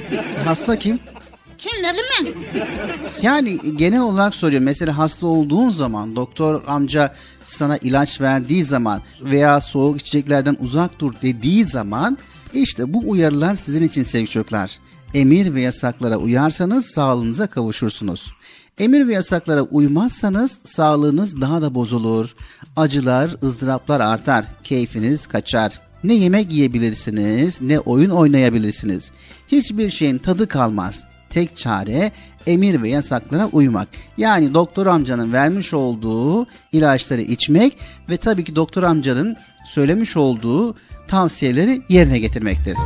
[0.44, 0.98] Hasta kim?
[1.58, 2.34] Kim dedim ben?
[3.22, 4.64] Yani genel olarak soruyorum.
[4.64, 7.14] Mesela hasta olduğun zaman doktor amca
[7.44, 12.18] sana ilaç verdiği zaman veya soğuk içeceklerden uzak dur dediği zaman
[12.56, 14.78] işte bu uyarılar sizin için sevgili çocuklar.
[15.14, 18.32] Emir ve yasaklara uyarsanız sağlığınıza kavuşursunuz.
[18.78, 22.34] Emir ve yasaklara uymazsanız sağlığınız daha da bozulur.
[22.76, 25.80] Acılar, ızdıraplar artar, keyfiniz kaçar.
[26.04, 29.10] Ne yemek yiyebilirsiniz, ne oyun oynayabilirsiniz.
[29.48, 31.04] Hiçbir şeyin tadı kalmaz.
[31.30, 32.12] Tek çare
[32.46, 33.88] emir ve yasaklara uymak.
[34.18, 37.78] Yani doktor amcanın vermiş olduğu ilaçları içmek
[38.08, 39.36] ve tabii ki doktor amcanın
[39.76, 40.74] söylemiş olduğu
[41.08, 42.76] tavsiyeleri yerine getirmektir.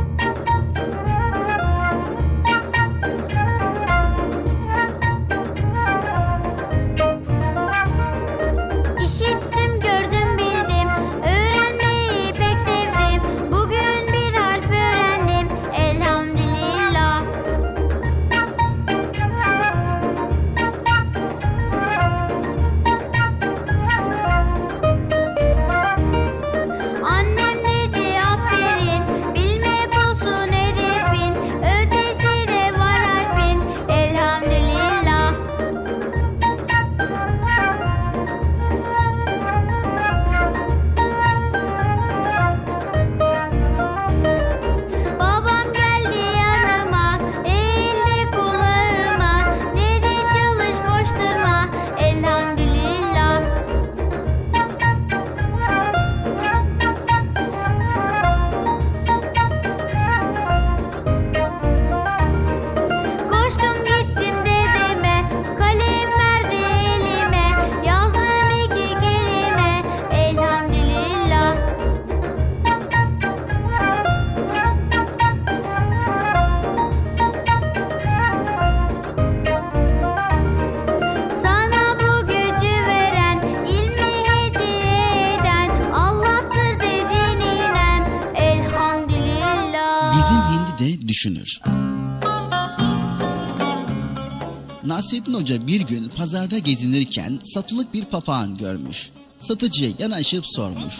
[95.01, 99.09] Nasrettin Hoca bir gün pazarda gezinirken satılık bir papağan görmüş.
[99.37, 100.93] Satıcıya yanaşıp sormuş.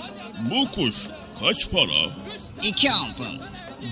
[0.51, 1.07] Bu kuş
[1.39, 2.09] kaç para?
[2.63, 3.27] İki altın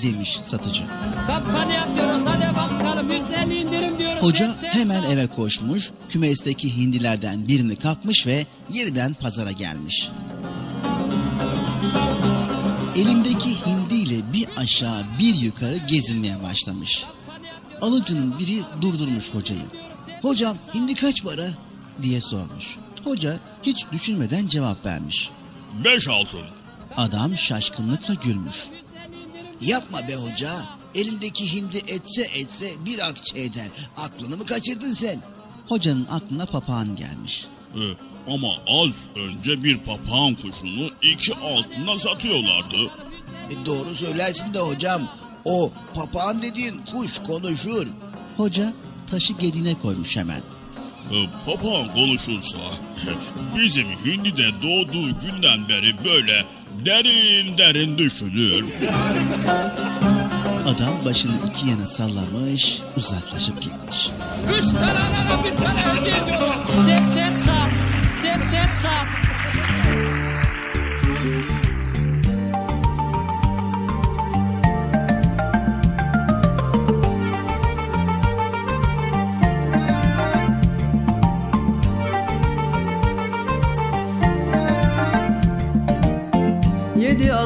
[0.01, 0.83] demiş satıcı.
[1.27, 4.23] Kampanya yapıyoruz hadi bakalım %50 indirim diyoruz.
[4.23, 10.09] Hoca hemen eve koşmuş, kümesteki hindilerden birini kapmış ve yeniden pazara gelmiş.
[12.95, 17.03] Elindeki hindiyle bir aşağı bir yukarı gezinmeye başlamış.
[17.81, 19.88] Alıcının biri durdurmuş hocayı.
[20.21, 21.47] Hocam hindi kaç para?
[22.01, 22.77] diye sormuş.
[23.03, 25.29] Hoca hiç düşünmeden cevap vermiş.
[25.83, 26.41] Beş altın.
[26.97, 28.67] Adam şaşkınlıkla gülmüş.
[29.61, 30.51] Yapma be hoca.
[30.95, 33.69] Elindeki hindi etse etse bir akçe eder.
[33.97, 35.19] Aklını mı kaçırdın sen?
[35.67, 37.45] Hocanın aklına papağan gelmiş.
[37.75, 37.79] Ee,
[38.33, 42.91] ama az önce bir papağan kuşunu iki altına satıyorlardı.
[43.49, 45.01] E doğru söylersin de hocam.
[45.45, 47.87] O papağan dediğin kuş konuşur.
[48.37, 48.73] Hoca
[49.11, 50.41] taşı gedine koymuş hemen.
[51.11, 52.57] Ee, papağan konuşursa
[53.57, 56.45] bizim Hindi'de doğduğu günden beri böyle
[56.85, 58.65] derin derin düşünür.
[60.67, 64.09] Adam başını iki yana sallamış, uzaklaşıp gitmiş.
[64.59, 67.18] Üç tane bir tane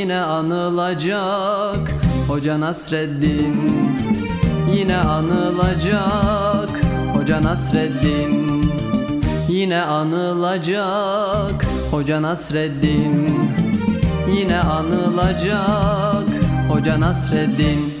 [0.00, 1.90] Yine anılacak
[2.28, 3.56] Hoca Nasreddin
[4.74, 6.84] Yine anılacak
[7.14, 8.62] Hoca Nasreddin
[9.48, 13.40] Yine anılacak Hoca Nasreddin
[14.28, 16.28] Yine anılacak
[16.68, 17.94] Hoca Nasreddin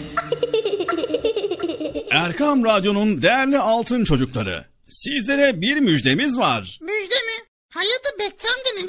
[2.10, 4.64] Erkam Radyo'nun değerli altın çocukları.
[4.88, 6.78] Sizlere bir müjdemiz var.
[6.82, 7.44] Müjde mi?
[7.70, 8.88] Hayatı Bekçi amcanın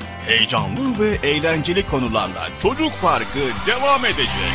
[0.27, 4.51] Heyecanlı ve eğlenceli konularla Çocuk Parkı devam edecek.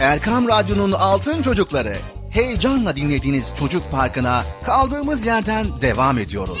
[0.00, 1.96] Erkam Radyo'nun Altın Çocukları
[2.30, 6.58] heyecanla dinlediğiniz Çocuk Parkı'na kaldığımız yerden devam ediyoruz.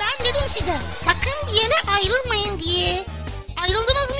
[0.00, 3.04] Ben dedim size sakın bir yere ayrılmayın diye.
[3.62, 4.19] Ayrıldınız mı?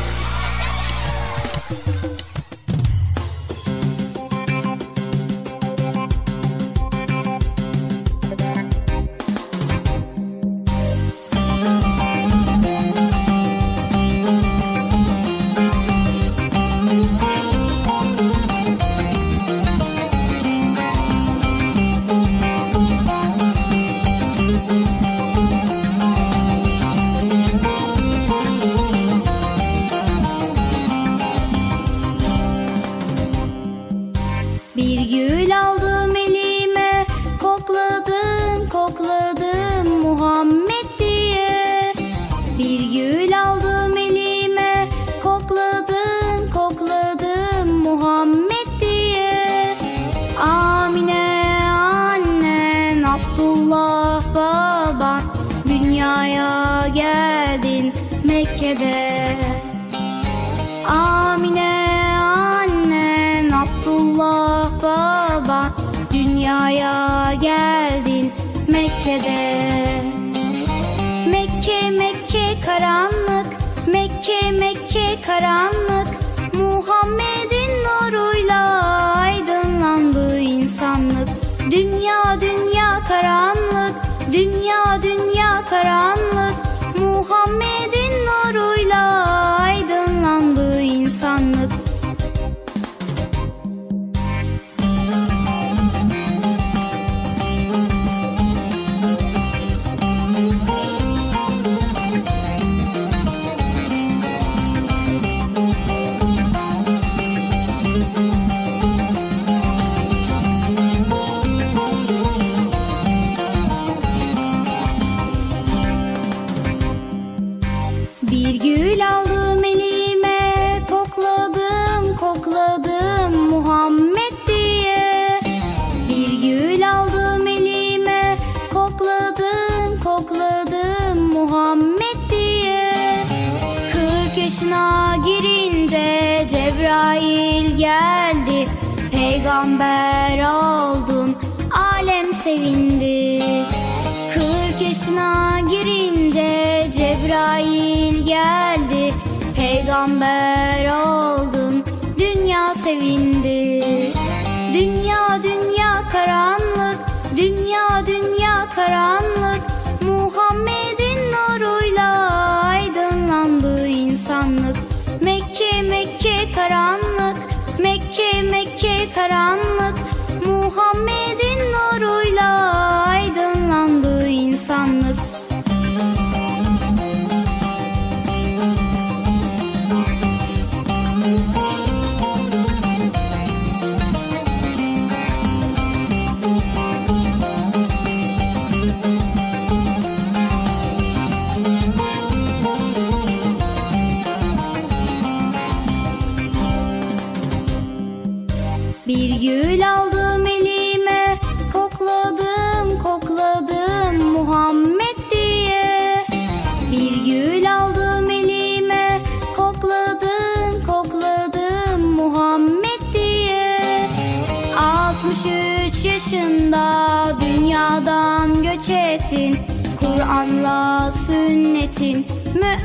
[169.21, 169.70] Karanlık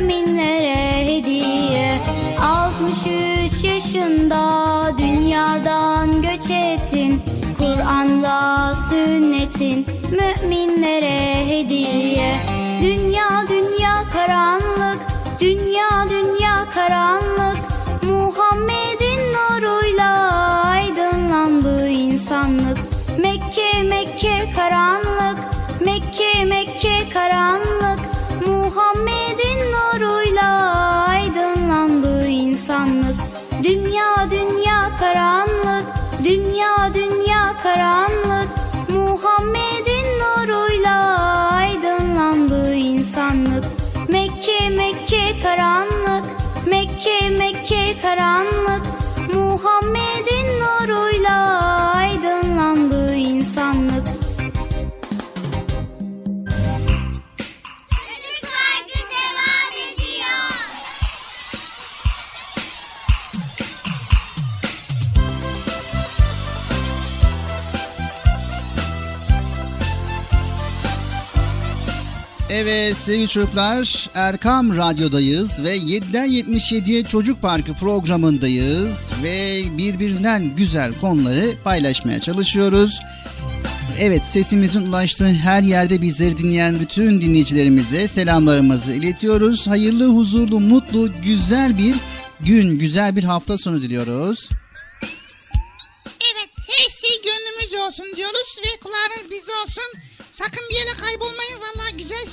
[0.06, 1.98] müminlere hediye.
[2.42, 7.22] 63 yaşında dünyadan göç ettin.
[7.58, 12.34] Kur'an'la sünnetin müminlere hediye.
[12.82, 13.16] Dünya
[13.48, 13.55] dünya
[72.58, 81.52] Evet sevgili çocuklar Erkam Radyo'dayız ve 7'den 77'ye Çocuk Parkı programındayız ve birbirinden güzel konuları
[81.64, 83.00] paylaşmaya çalışıyoruz.
[83.98, 89.66] Evet sesimizin ulaştığı her yerde bizleri dinleyen bütün dinleyicilerimize selamlarımızı iletiyoruz.
[89.66, 91.94] Hayırlı, huzurlu, mutlu, güzel bir
[92.40, 94.48] gün, güzel bir hafta sonu diliyoruz.
[96.04, 99.92] Evet her şey gönlümüz olsun diyoruz ve kulağınız bizde olsun.
[100.38, 101.45] Sakın bir yere kaybolmayın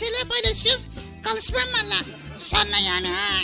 [0.04, 0.86] şeyler paylaşıyoruz.
[1.24, 2.00] Kalışmam valla.
[2.38, 3.40] Sonra yani ha.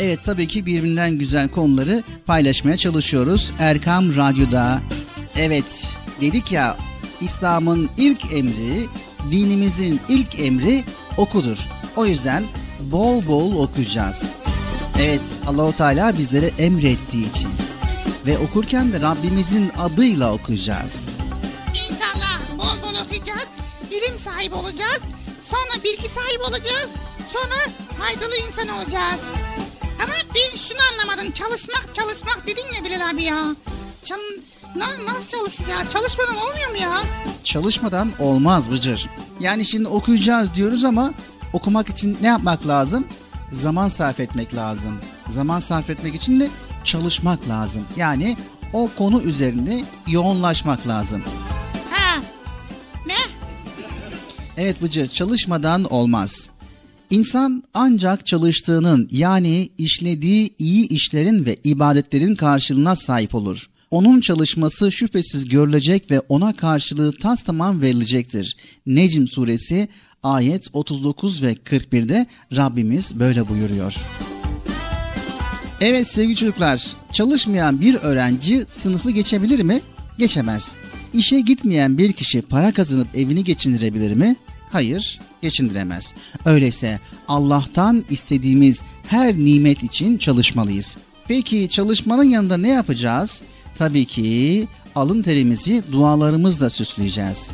[0.00, 4.80] Evet tabii ki birbirinden güzel konuları paylaşmaya çalışıyoruz Erkam Radyo'da.
[5.36, 5.88] Evet
[6.20, 6.76] dedik ya
[7.20, 8.86] İslam'ın ilk emri,
[9.30, 10.84] dinimizin ilk emri
[11.16, 11.58] okudur.
[11.96, 12.44] O yüzden
[12.80, 14.22] bol bol okuyacağız.
[15.00, 17.50] Evet Allahu Teala bizlere emrettiği için
[18.26, 21.08] ve okurken de Rabbimizin adıyla okuyacağız.
[21.74, 23.46] İnşallah bol bol okuyacağız.
[23.90, 25.00] ilim sahibi olacağız.
[25.50, 26.90] Sonra bilgi sahibi olacağız.
[27.32, 29.20] Sonra faydalı insan olacağız.
[30.04, 31.32] Ama ben şunu anlamadım.
[31.32, 33.54] Çalışmak çalışmak dedin ya Bilal abi ya.
[34.04, 34.16] Çal
[34.76, 35.92] Na- nasıl çalışacağız?
[35.92, 37.02] Çalışmadan olmuyor mu ya?
[37.44, 39.08] Çalışmadan olmaz Bıcır.
[39.40, 41.12] Yani şimdi okuyacağız diyoruz ama
[41.52, 43.06] okumak için ne yapmak lazım?
[43.52, 45.00] Zaman sarf etmek lazım.
[45.30, 46.48] Zaman sarf etmek için de
[46.84, 47.86] çalışmak lazım.
[47.96, 48.36] Yani
[48.72, 51.22] o konu üzerinde yoğunlaşmak lazım.
[54.56, 56.48] Evet Bıcır çalışmadan olmaz.
[57.10, 63.66] İnsan ancak çalıştığının yani işlediği iyi işlerin ve ibadetlerin karşılığına sahip olur.
[63.90, 68.56] Onun çalışması şüphesiz görülecek ve ona karşılığı tas tamam verilecektir.
[68.86, 69.88] Necm suresi
[70.22, 72.26] ayet 39 ve 41'de
[72.56, 73.94] Rabbimiz böyle buyuruyor.
[75.80, 79.80] Evet sevgili çocuklar, çalışmayan bir öğrenci sınıfı geçebilir mi?
[80.18, 80.74] Geçemez.
[81.12, 84.36] İşe gitmeyen bir kişi para kazanıp evini geçindirebilir mi?
[84.72, 86.14] Hayır, geçindiremez.
[86.44, 90.96] Öyleyse Allah'tan istediğimiz her nimet için çalışmalıyız.
[91.28, 93.42] Peki çalışmanın yanında ne yapacağız?
[93.78, 97.50] Tabii ki alın terimizi dualarımızla süsleyeceğiz.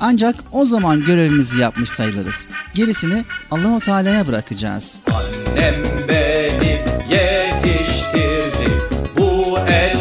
[0.00, 2.46] Ancak o zaman görevimizi yapmış sayılırız.
[2.74, 4.94] Gerisini Allahu Teala'ya bırakacağız.
[5.06, 5.74] Annem
[6.08, 6.78] beni
[7.10, 8.78] yetiştirdi
[9.18, 9.93] bu ellere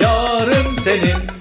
[0.00, 1.37] yarın senin,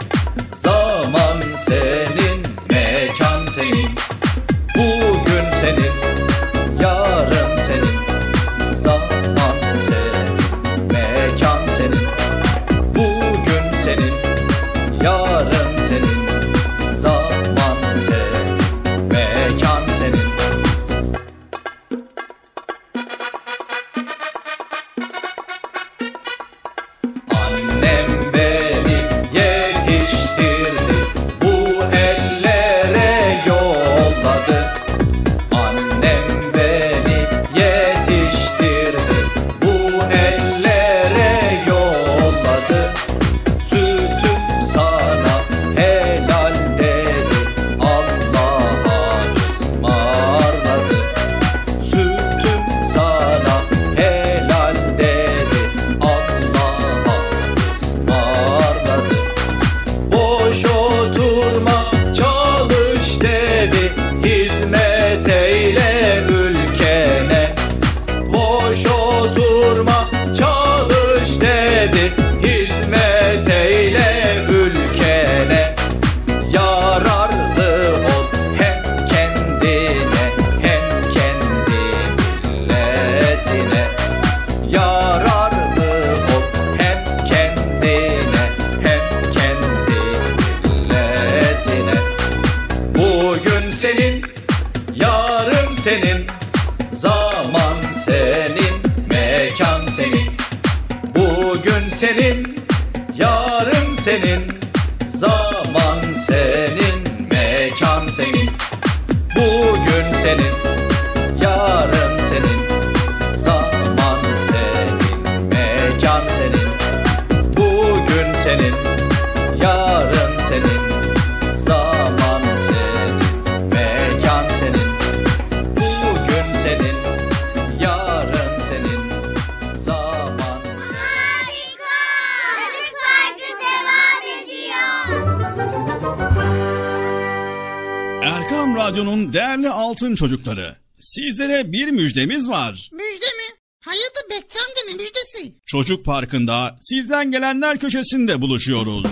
[142.18, 142.90] müjdemiz var.
[142.94, 143.56] Müjde mi?
[143.86, 145.54] Hayırdır Bekçi amca ne müjdesi?
[145.66, 149.06] Çocuk Parkı'nda sizden gelenler köşesinde buluşuyoruz.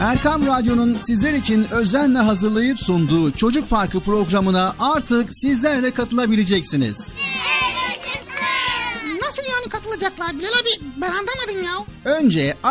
[0.00, 7.03] Erkam Radyo'nun sizler için özenle hazırlayıp sunduğu Çocuk Parkı programına artık sizler de katılabileceksiniz.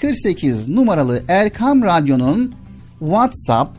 [0.00, 2.54] 48 numaralı Erkam Radyo'nun
[2.98, 3.76] WhatsApp,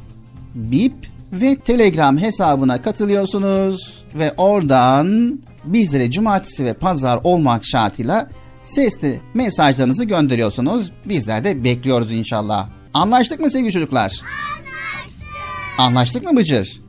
[0.56, 0.94] Bip
[1.32, 8.30] ve Telegram hesabına katılıyorsunuz ve oradan bizlere cumartesi ve pazar olmak şartıyla
[8.64, 10.92] sesli mesajlarınızı gönderiyorsunuz.
[11.06, 12.70] Bizler de bekliyoruz inşallah.
[12.94, 14.02] Anlaştık mı sevgili çocuklar?
[14.02, 15.80] Anlaştık.
[15.80, 16.89] Anlaştık mı Bıcır?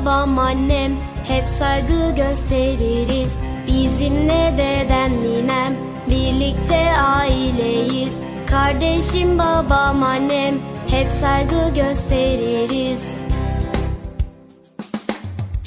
[0.00, 0.92] Babam annem.
[1.24, 3.38] Hep saygı gösteririz.
[3.66, 5.72] Bizimle dedem ninem.
[6.10, 8.14] Birlikte aileyiz.
[8.46, 10.54] Kardeşim babam annem.
[10.90, 13.20] Hep saygı gösteririz.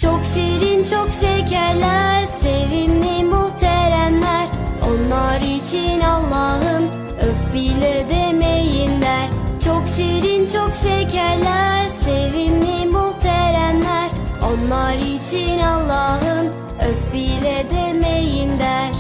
[0.02, 2.26] Çok şirin çok şekerler.
[2.26, 4.48] Sevimli muhteremler.
[4.90, 6.84] Onlar için Allah'ım
[7.22, 9.30] öf bile demeyin der.
[9.66, 11.88] Çok şirin çok şekerler.
[11.88, 13.03] Sevimli muhteremler
[14.52, 16.48] Onlar için Allah'ım
[16.90, 18.92] öf bile demeyin der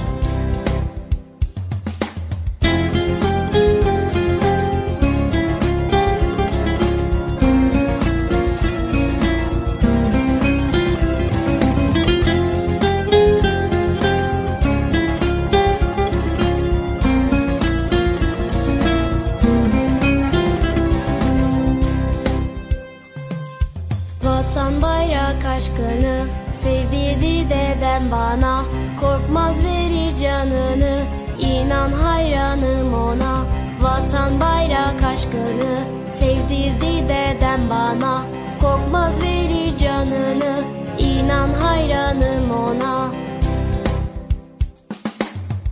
[27.94, 28.64] dedem bana.
[29.02, 31.00] Korkmaz verir canını
[31.40, 33.46] inan hayranım ona.
[33.82, 35.78] Vatan bayrak aşkını
[36.20, 38.22] sevdirdi dedem bana.
[38.62, 40.56] Korkmaz verir canını
[41.00, 43.12] inan hayranım ona.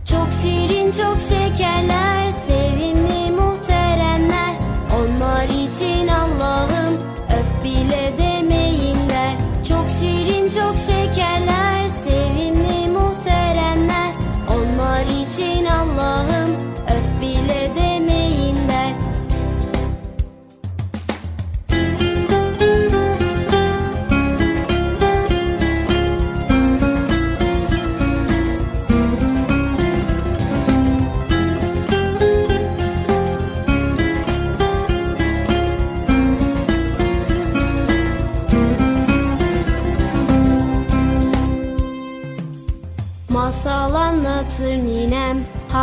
[0.04, 4.54] Çok şirin çok şekerler sevimli muhteremler.
[5.00, 6.94] Onlar için Allah'ım
[7.28, 9.34] öf bile demeyin der
[9.68, 10.91] Çok şirin çok şekerler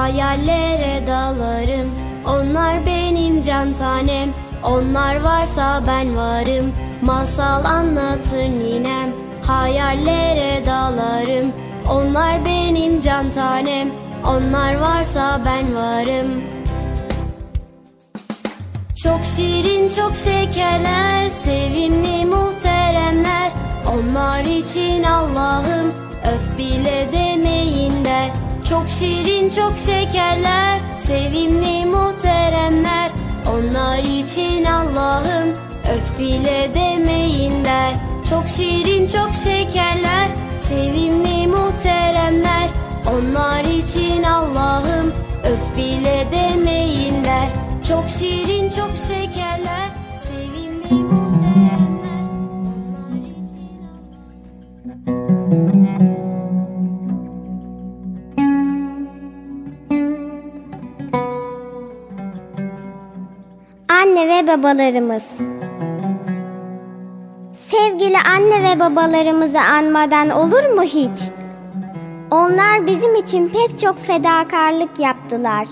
[0.10, 1.92] Hayallere dalarım.
[2.28, 4.30] Onlar benim can tanem.
[4.64, 6.74] Onlar varsa ben varım.
[7.02, 9.10] Masal anlatır ninem.
[9.44, 11.52] Hayallere dalarım.
[11.90, 13.90] Onlar benim can tanem.
[14.28, 16.44] Onlar varsa ben varım.
[19.04, 23.52] Çok şirin çok şekerler Sevimli muhteremler.
[23.94, 25.94] Onlar için Allah'ım
[26.26, 33.12] Öf bile demeyin der Çok şirin çok şekerler Sevimli muhteremler.
[33.54, 35.50] Onlar için Allah'ım
[35.94, 37.94] Öf bile demeyin der.
[38.30, 42.70] Çok şirin çok şekerler Sevimli muhteremler.
[43.08, 45.14] Onlar için Allah'ım
[45.44, 47.50] Öf bile demeyin der.
[47.88, 49.90] Çok şirin çok şekerler
[50.28, 51.19] Sevimli muhteremler
[64.40, 65.24] ve babalarımız
[67.54, 71.20] Sevgili anne ve babalarımızı anmadan olur mu hiç?
[72.32, 75.68] Onlar bizim için pek çok fedakarlık yaptılar.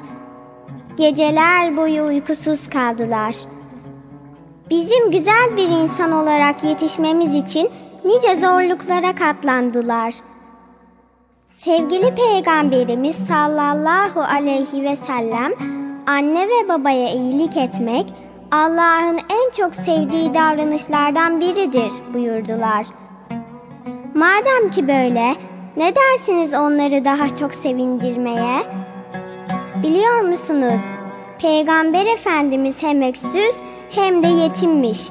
[0.98, 3.36] Geceler boyu uykusuz kaldılar.
[4.70, 7.70] Bizim güzel bir insan olarak yetişmemiz için
[8.06, 10.14] nice zorluklara katlandılar.
[11.50, 15.52] Sevgili Peygamberimiz sallallahu aleyhi ve sellem
[16.08, 22.86] anne ve babaya iyilik etmek Allah'ın en çok sevdiği davranışlardan biridir buyurdular.
[24.16, 25.36] Madem ki böyle,
[25.78, 28.64] ne dersiniz onları daha çok sevindirmeye?
[29.84, 30.82] Biliyor musunuz?
[31.42, 33.56] Peygamber Efendimiz hem öksüz
[33.90, 35.10] hem de yetimmiş.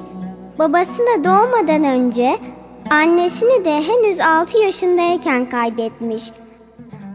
[0.59, 2.37] Babasını doğmadan önce
[2.89, 6.31] annesini de henüz 6 yaşındayken kaybetmiş.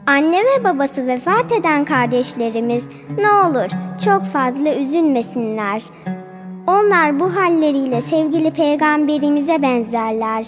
[0.07, 2.87] Anne ve babası vefat eden kardeşlerimiz
[3.19, 3.71] ne olur
[4.05, 5.83] çok fazla üzülmesinler.
[6.67, 10.47] Onlar bu halleriyle sevgili peygamberimize benzerler.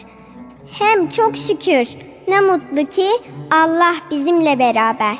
[0.72, 1.88] Hem çok şükür
[2.28, 3.08] ne mutlu ki
[3.50, 5.18] Allah bizimle beraber.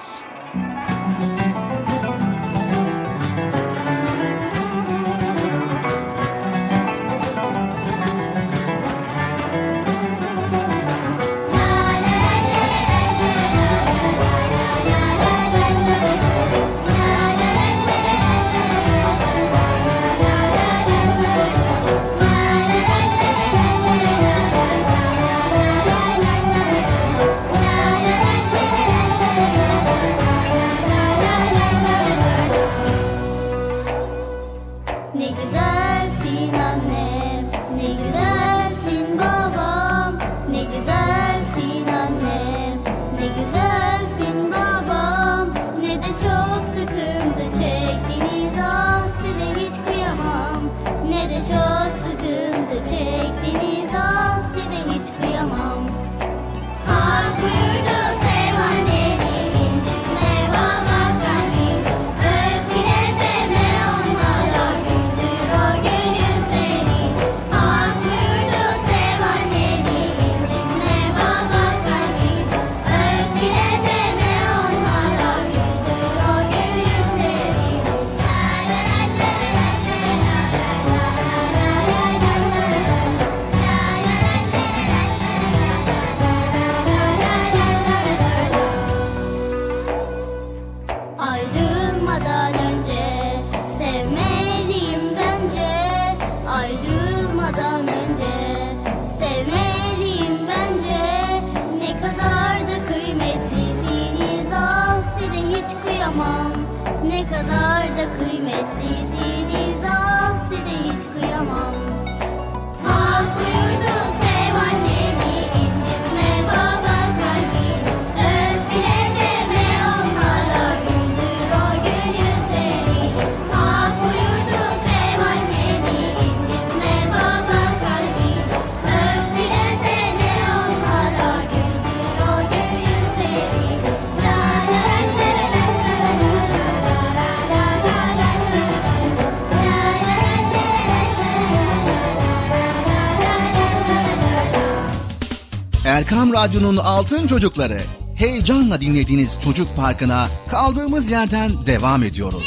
[146.45, 147.81] Radyo'nun Altın Çocukları.
[148.17, 152.43] Heyecanla dinlediğiniz Çocuk Parkı'na kaldığımız yerden devam ediyoruz.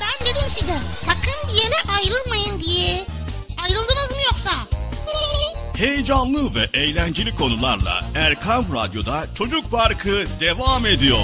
[0.00, 0.74] Ben dedim size
[1.06, 3.04] sakın bir yere ayrılmayın diye.
[3.64, 4.50] Ayrıldınız mı yoksa?
[5.76, 11.18] Heyecanlı ve eğlenceli konularla Erkam Radyo'da Çocuk Parkı devam ediyor.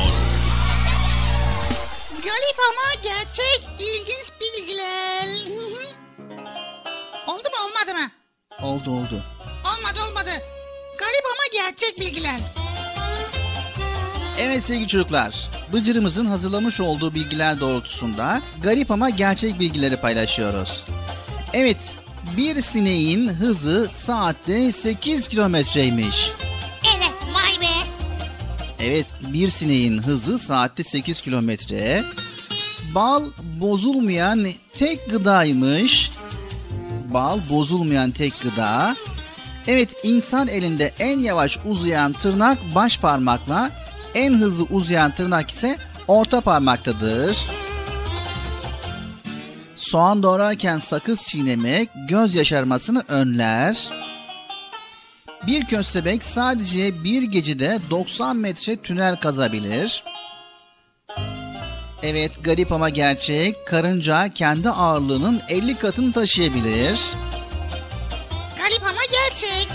[14.64, 20.84] Evet sevgili çocuklar, Bıcır'ımızın hazırlamış olduğu bilgiler doğrultusunda garip ama gerçek bilgileri paylaşıyoruz.
[21.52, 21.98] Evet,
[22.36, 26.30] bir sineğin hızı saatte 8 kilometreymiş.
[26.96, 27.72] Evet vay be.
[28.80, 32.02] Evet, bir sineğin hızı saatte 8 kilometre.
[32.94, 33.24] Bal
[33.60, 36.10] bozulmayan tek gıdaymış.
[37.08, 38.96] Bal bozulmayan tek gıda.
[39.66, 43.83] Evet, insan elinde en yavaş uzayan tırnak baş parmakla,
[44.14, 45.76] en hızlı uzayan tırnak ise
[46.08, 47.46] orta parmaktadır.
[49.76, 53.88] Soğan doğrarken sakız çiğnemek göz yaşarmasını önler.
[55.46, 60.04] Bir köstebek sadece bir gecede 90 metre tünel kazabilir.
[62.02, 67.00] Evet garip ama gerçek karınca kendi ağırlığının 50 katını taşıyabilir.
[68.58, 69.68] Garip ama gerçek.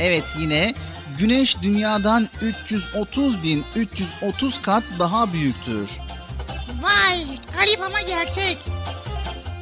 [0.00, 0.74] Evet yine
[1.18, 5.90] güneş dünyadan 330 bin 330 kat daha büyüktür.
[6.82, 7.24] Vay
[7.56, 8.58] garip ama gerçek.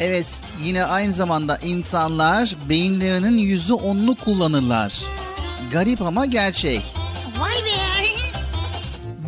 [0.00, 5.02] Evet yine aynı zamanda insanlar beyinlerinin yüzde onunu kullanırlar.
[5.72, 6.82] Garip ama gerçek.
[7.38, 7.70] Vay be.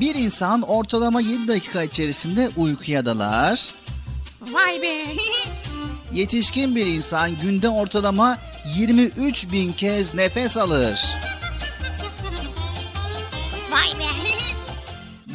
[0.00, 3.66] Bir insan ortalama 7 dakika içerisinde uykuya dalar.
[4.52, 5.16] Vay be.
[6.12, 8.38] Yetişkin bir insan günde ortalama
[8.76, 11.00] 23 bin kez nefes alır.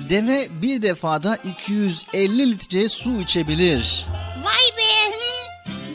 [0.10, 4.06] Deve bir defada 250 litre su içebilir.
[4.44, 5.12] Vay be.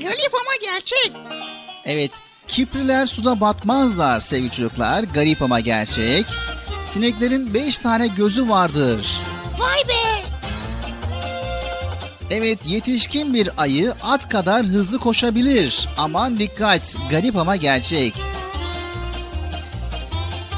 [0.04, 1.12] Garip ama gerçek.
[1.84, 2.10] Evet,
[2.46, 5.02] Kipriler suda batmazlar sevgili çocuklar.
[5.02, 6.26] Garip ama gerçek.
[6.84, 9.20] Sineklerin beş tane gözü vardır.
[9.58, 10.22] Vay be.
[12.30, 15.88] Evet yetişkin bir ayı at kadar hızlı koşabilir.
[15.98, 18.14] Aman dikkat garip ama gerçek.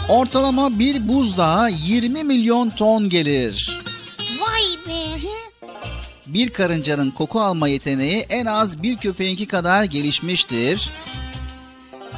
[0.09, 3.81] Ortalama bir buzdağı 20 milyon ton gelir.
[4.40, 5.18] Vay be.
[6.26, 10.90] Bir karıncanın koku alma yeteneği en az bir köpeğinki kadar gelişmiştir.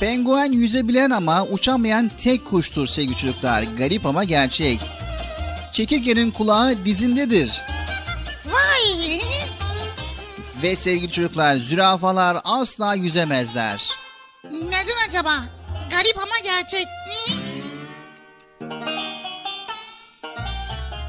[0.01, 3.65] Penguen yüzebilen ama uçamayan tek kuştur sevgili çocuklar.
[3.79, 4.81] Garip ama gerçek.
[5.73, 7.63] Çekirgenin kulağı dizindedir.
[8.47, 9.21] Vay.
[10.63, 13.91] Ve sevgili çocuklar zürafalar asla yüzemezler.
[14.45, 15.35] Neden acaba?
[15.91, 16.87] Garip ama gerçek.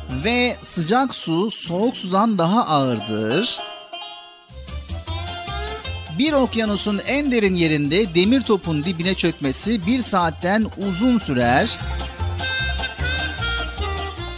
[0.10, 3.60] Ve sıcak su soğuk sudan daha ağırdır.
[6.20, 11.78] Bir okyanusun en derin yerinde demir topun dibine çökmesi bir saatten uzun sürer.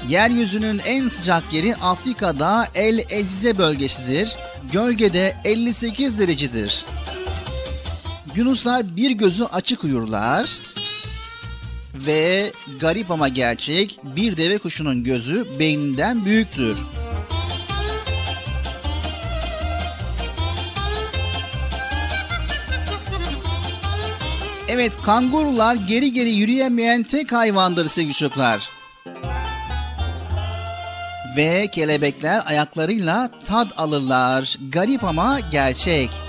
[0.10, 4.38] Yeryüzünün en sıcak yeri Afrika'da El Ezize bölgesidir.
[4.72, 6.86] Gölgede 58 derecedir.
[8.36, 10.60] Yunuslar bir gözü açık uyurlar.
[12.06, 16.78] Ve garip ama gerçek bir deve kuşunun gözü beyninden büyüktür.
[24.70, 28.70] Evet kangurular geri geri yürüyemeyen tek hayvandır sevgili çocuklar.
[31.38, 34.58] Ve kelebekler ayaklarıyla tad alırlar.
[34.72, 36.29] Garip ama gerçek.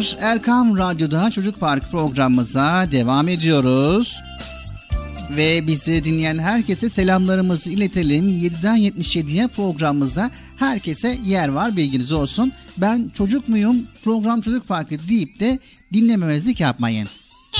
[0.00, 4.16] Çocuklar Erkam Radyo'da Çocuk Park programımıza devam ediyoruz.
[5.30, 8.28] Ve bizi dinleyen herkese selamlarımızı iletelim.
[8.28, 12.52] 7'den 77'ye programımıza herkese yer var bilginiz olsun.
[12.76, 15.58] Ben çocuk muyum program Çocuk Parkı deyip de
[15.92, 17.08] dinlememezlik yapmayın.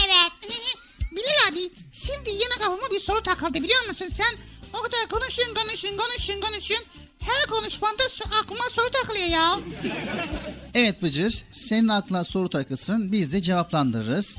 [0.06, 0.52] Evet.
[1.12, 4.38] Bilal abi şimdi yine kafama bir soru takıldı biliyor musun sen?
[4.74, 6.84] O kadar konuşun konuşun konuşun konuşun.
[7.20, 8.02] Her konuşmanda
[8.40, 9.58] aklıma soru takılıyor ya.
[10.74, 14.36] Evet Bıcır senin aklına soru takılsın biz de cevaplandırırız.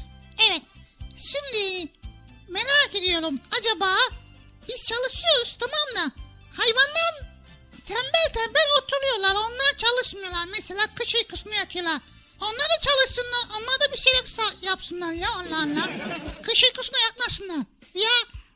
[0.50, 0.62] Evet.
[1.18, 1.88] Şimdi
[2.48, 3.96] merak ediyorum acaba
[4.68, 6.12] biz çalışıyoruz tamam mı?
[6.54, 7.14] Hayvanlar
[7.86, 10.46] tembel tembel oturuyorlar onlar çalışmıyorlar.
[10.52, 12.02] Mesela kış uykusunu yatıyorlar.
[12.42, 14.24] Onlar da çalışsınlar onlar da bir şeyler
[14.62, 15.90] yapsınlar ya Allah Allah.
[16.44, 17.66] Kış uykusuna yatmasınlar.
[17.94, 18.10] Ya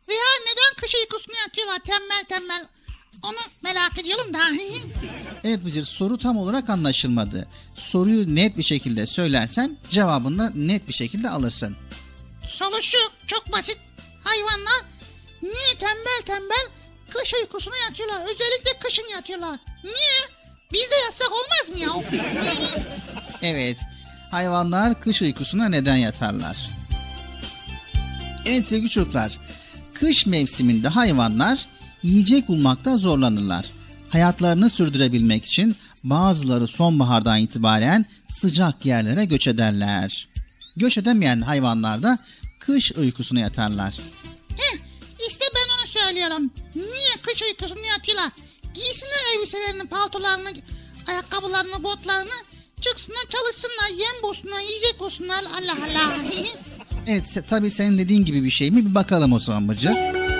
[0.09, 2.65] veya neden kış uykusuna yatıyorlar tembel tembel
[3.23, 4.39] onu merak ediyorum da.
[5.43, 7.47] evet Bıcır soru tam olarak anlaşılmadı.
[7.75, 11.75] Soruyu net bir şekilde söylersen cevabını da net bir şekilde alırsın.
[12.47, 12.97] Soru şu
[13.27, 13.77] çok basit.
[14.23, 14.81] Hayvanlar
[15.41, 16.67] niye tembel tembel
[17.09, 18.21] kış uykusuna yatıyorlar?
[18.21, 19.59] Özellikle kışın yatıyorlar.
[19.83, 20.35] Niye?
[20.73, 22.21] Biz de yatsak olmaz mı ya?
[23.41, 23.77] evet.
[24.31, 26.69] Hayvanlar kış uykusuna neden yatarlar?
[28.45, 29.37] Evet sevgili çocuklar.
[29.93, 31.65] Kış mevsiminde hayvanlar
[32.05, 33.65] yiyecek bulmakta zorlanırlar.
[34.09, 40.27] Hayatlarını sürdürebilmek için bazıları sonbahardan itibaren sıcak yerlere göç ederler.
[40.75, 42.17] Göç edemeyen hayvanlar da
[42.59, 43.93] kış uykusuna yatarlar.
[44.57, 44.77] Heh,
[45.27, 46.51] işte ben onu söylüyorum.
[46.75, 48.31] Niye kış uykusuna yatıyorlar?
[48.73, 50.49] Giysinler elbiselerini, paltolarını,
[51.07, 52.35] ayakkabılarını, botlarını.
[52.81, 55.43] Çıksınlar çalışsınlar, yem bulsunlar, yiyecek bulsunlar.
[55.43, 56.17] Allah Allah.
[57.07, 58.85] evet tabii senin dediğin gibi bir şey mi?
[58.89, 60.34] Bir bakalım o zaman Bıcır.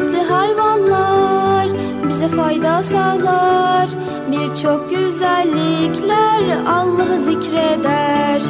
[0.00, 1.68] Çeşitli hayvanlar
[2.08, 3.88] bize fayda sağlar.
[4.32, 8.42] Birçok güzellikler Allah'ı zikreder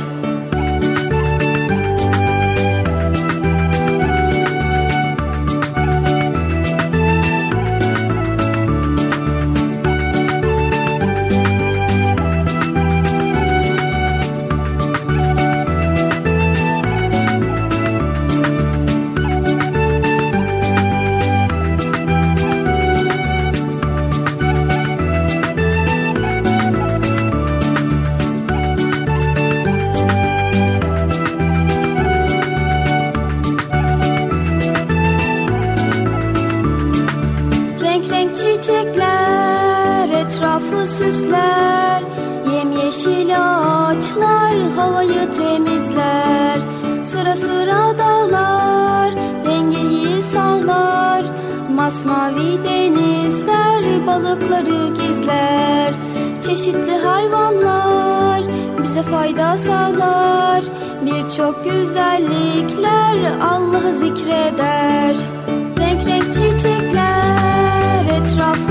[54.61, 55.95] balıkları gizler
[56.43, 58.43] Çeşitli hayvanlar
[58.82, 60.65] bize fayda sağlar.
[61.07, 65.16] Birçok güzellikler Allah'ı zikreder.
[65.78, 68.69] Renk renk çiçekler etrafı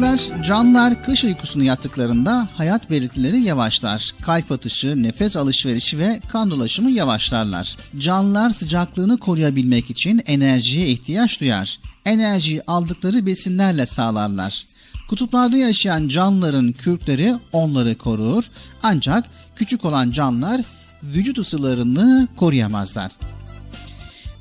[0.00, 4.14] Çocuklar, canlılar kış uykusunu yattıklarında hayat belirtileri yavaşlar.
[4.22, 7.76] Kalp atışı, nefes alışverişi ve kan dolaşımı yavaşlarlar.
[7.98, 11.78] Canlılar sıcaklığını koruyabilmek için enerjiye ihtiyaç duyar.
[12.04, 14.66] Enerjiyi aldıkları besinlerle sağlarlar.
[15.08, 18.50] Kutuplarda yaşayan canlıların kürkleri onları korur
[18.82, 19.24] ancak
[19.56, 20.60] küçük olan canlılar
[21.02, 23.12] vücut ısılarını koruyamazlar.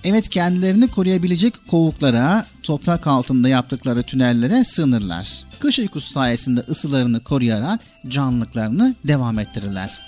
[0.04, 5.44] Evet kendilerini koruyabilecek kovuklara, toprak altında yaptıkları tünellere sığınırlar.
[5.60, 10.00] Kış uykusu sayesinde ısılarını koruyarak canlılıklarını devam ettirirler.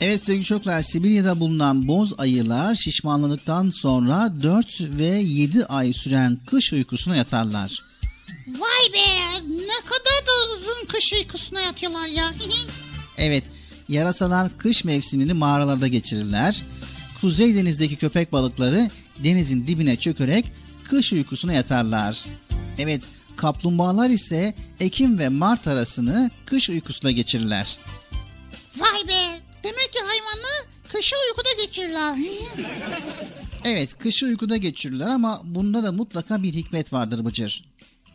[0.00, 6.72] Evet sevgili çocuklar Sibirya'da bulunan boz ayılar şişmanladıktan sonra 4 ve 7 ay süren kış
[6.72, 7.84] uykusuna yatarlar.
[8.46, 12.32] Vay be ne kadar da uzun kış uykusuna yatıyorlar ya.
[13.18, 13.44] Evet
[13.88, 16.62] yarasalar kış mevsimini mağaralarda geçirirler.
[17.20, 20.52] Kuzey denizdeki köpek balıkları denizin dibine çökerek
[20.84, 22.24] kış uykusuna yatarlar.
[22.78, 23.02] Evet
[23.36, 27.78] kaplumbağalar ise Ekim ve Mart arasını kış uykusuna geçirirler.
[28.76, 32.16] Vay be demek ki hayvanlar kışı uykuda geçirirler.
[33.64, 37.64] Evet kışı uykuda geçirirler ama bunda da mutlaka bir hikmet vardır Bıcır.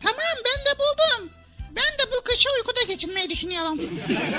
[0.00, 1.30] tamam ben de buldum.
[1.70, 3.80] Ben de bu kışı uykuda geçirmeyi düşünüyorum.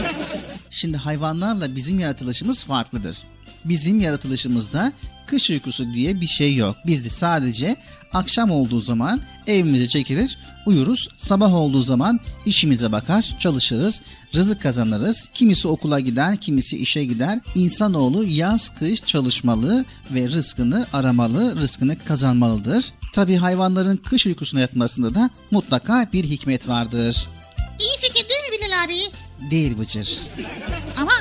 [0.70, 3.18] Şimdi hayvanlarla bizim yaratılışımız farklıdır.
[3.70, 4.94] Bizim yaratılışımızda
[5.28, 6.76] kış uykusu diye bir şey yok.
[6.86, 7.76] Biz de sadece
[8.14, 11.10] akşam olduğu zaman evimize çekilir, uyuruz.
[11.18, 14.02] Sabah olduğu zaman işimize bakar, çalışırız,
[14.36, 15.30] rızık kazanırız.
[15.34, 17.40] Kimisi okula gider, kimisi işe gider.
[17.56, 22.86] İnsanoğlu yaz kış çalışmalı ve rızkını aramalı, rızkını kazanmalıdır.
[23.14, 27.28] Tabi hayvanların kış uykusuna yatmasında da mutlaka bir hikmet vardır.
[27.80, 28.94] İyi fikir değil mi Bilal abi?
[29.52, 30.18] Değil Bıcır.
[30.98, 31.14] Ama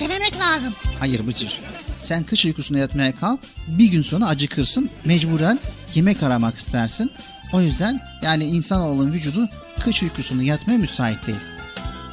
[0.00, 0.74] denemek lazım.
[1.00, 1.60] Hayır Bıcır.
[1.98, 5.60] Sen kış uykusuna yatmaya kalk, bir gün sonra acıkırsın, mecburen
[5.94, 7.10] yemek aramak istersin.
[7.52, 9.48] O yüzden yani insanoğlunun vücudu
[9.80, 11.38] kış uykusunu yatmaya müsait değil.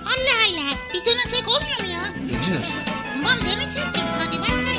[0.05, 2.14] Allah Allah bir denesek olmuyor mu ya?
[2.27, 2.65] Bıcır.
[3.14, 4.01] Tamam denesek mi?
[4.19, 4.72] Hadi başlayalım.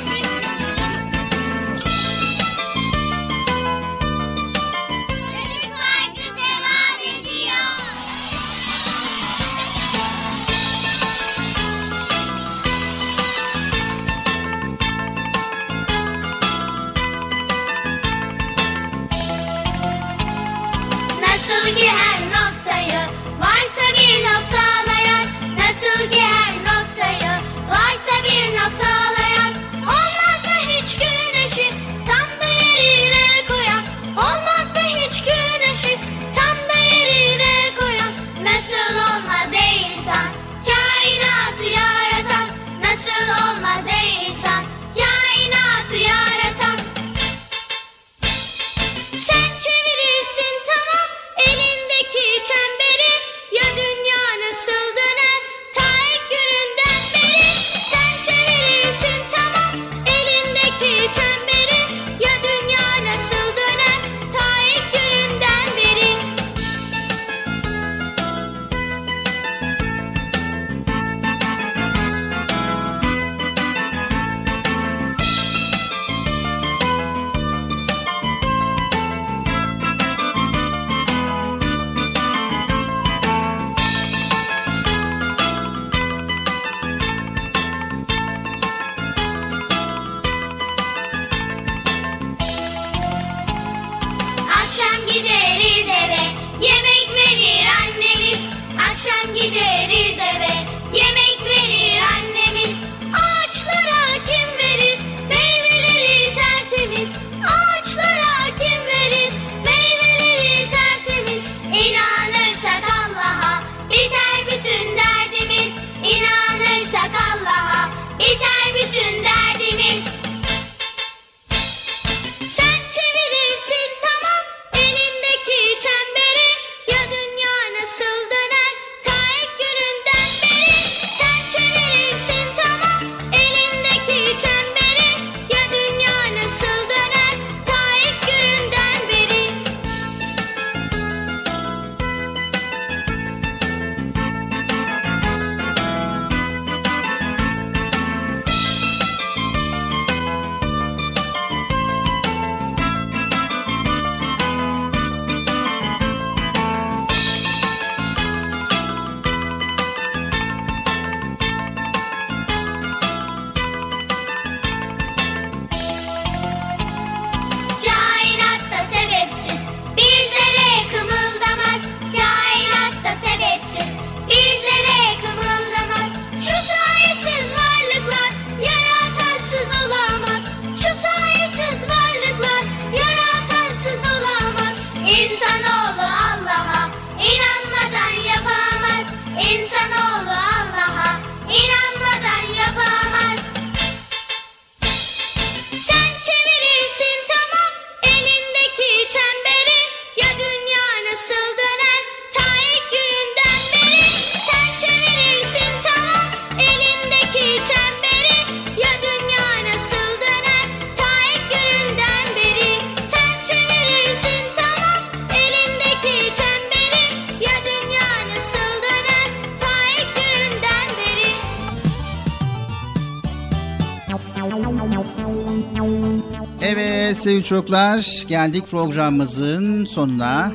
[227.44, 230.52] Sevgili çocuklar geldik programımızın sonuna.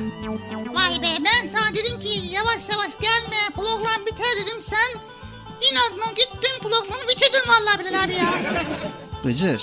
[0.74, 5.00] Vay be ben sana dedim ki yavaş yavaş gelme program biter dedim sen
[5.70, 8.64] inadına gittin programı bitirdin vallahi Bilal abi ya.
[9.24, 9.62] Bıcır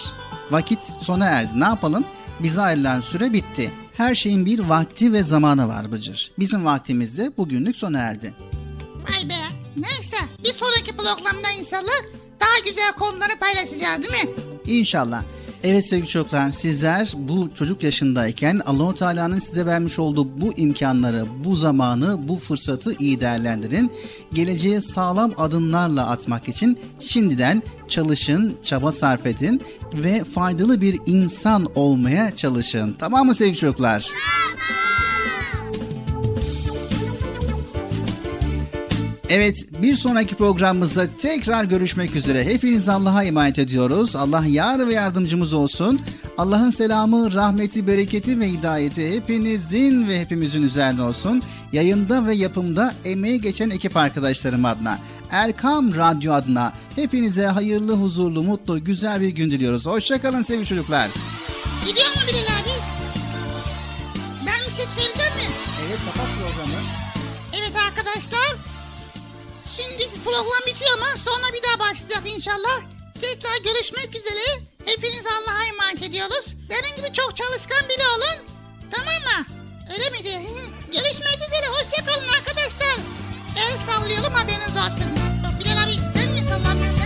[0.51, 2.05] vakit sona erdi ne yapalım?
[2.39, 3.71] Bize ayrılan süre bitti.
[3.93, 6.31] Her şeyin bir vakti ve zamanı var Bıcır.
[6.39, 8.33] Bizim vaktimiz de bugünlük sona erdi.
[8.95, 9.33] Vay be
[9.77, 12.01] neyse bir sonraki programda inşallah
[12.39, 14.31] daha güzel konuları paylaşacağız değil mi?
[14.65, 15.23] İnşallah.
[15.69, 21.55] Evet sevgili çocuklar sizler bu çocuk yaşındayken Allahu Teala'nın size vermiş olduğu bu imkanları, bu
[21.55, 23.91] zamanı, bu fırsatı iyi değerlendirin.
[24.33, 29.61] Geleceğe sağlam adımlarla atmak için şimdiden çalışın, çaba sarf edin
[29.93, 32.95] ve faydalı bir insan olmaya çalışın.
[32.99, 34.11] Tamam mı sevgili çocuklar?
[39.29, 42.45] Evet bir sonraki programımızda tekrar görüşmek üzere.
[42.45, 44.15] Hepiniz Allah'a emanet ediyoruz.
[44.15, 46.01] Allah yar ve yardımcımız olsun.
[46.37, 51.41] Allah'ın selamı, rahmeti, bereketi ve hidayeti hepinizin ve hepimizin üzerine olsun.
[51.73, 54.99] Yayında ve yapımda emeği geçen ekip arkadaşlarım adına,
[55.31, 59.85] Erkam Radyo adına hepinize hayırlı, huzurlu, mutlu, güzel bir gün diliyoruz.
[59.85, 61.09] Hoşçakalın sevgili çocuklar.
[61.87, 62.73] Gidiyor mu Bilal abi?
[64.45, 65.53] Ben bir şey söyleyeceğim mi?
[65.87, 66.81] Evet kapat programı.
[67.53, 68.66] Evet arkadaşlar.
[69.77, 72.81] Şimdi program bitiyor ama sonra bir daha başlayacak inşallah.
[73.21, 74.61] Tekrar görüşmek üzere.
[74.85, 76.45] Hepiniz Allah'a emanet ediyoruz.
[76.69, 78.45] Benim gibi çok çalışkan biri olun.
[78.91, 79.45] Tamam mı?
[79.93, 80.29] Öyle miydi?
[80.93, 81.67] Görüşmek üzere.
[81.67, 82.97] Hoşçakalın arkadaşlar.
[83.57, 85.11] El sallıyorum haberiniz olsun.
[85.59, 86.96] Bilal abi sen mi sallamıyorsun?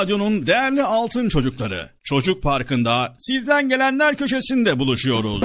[0.00, 1.88] Radyo'nun değerli altın çocukları.
[2.04, 5.44] Çocuk Parkı'nda sizden gelenler köşesinde buluşuyoruz.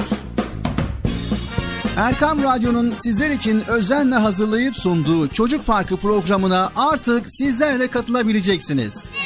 [1.96, 8.92] Erkam Radyo'nun sizler için özenle hazırlayıp sunduğu Çocuk Parkı programına artık sizler de katılabileceksiniz.
[8.94, 9.25] Nasıl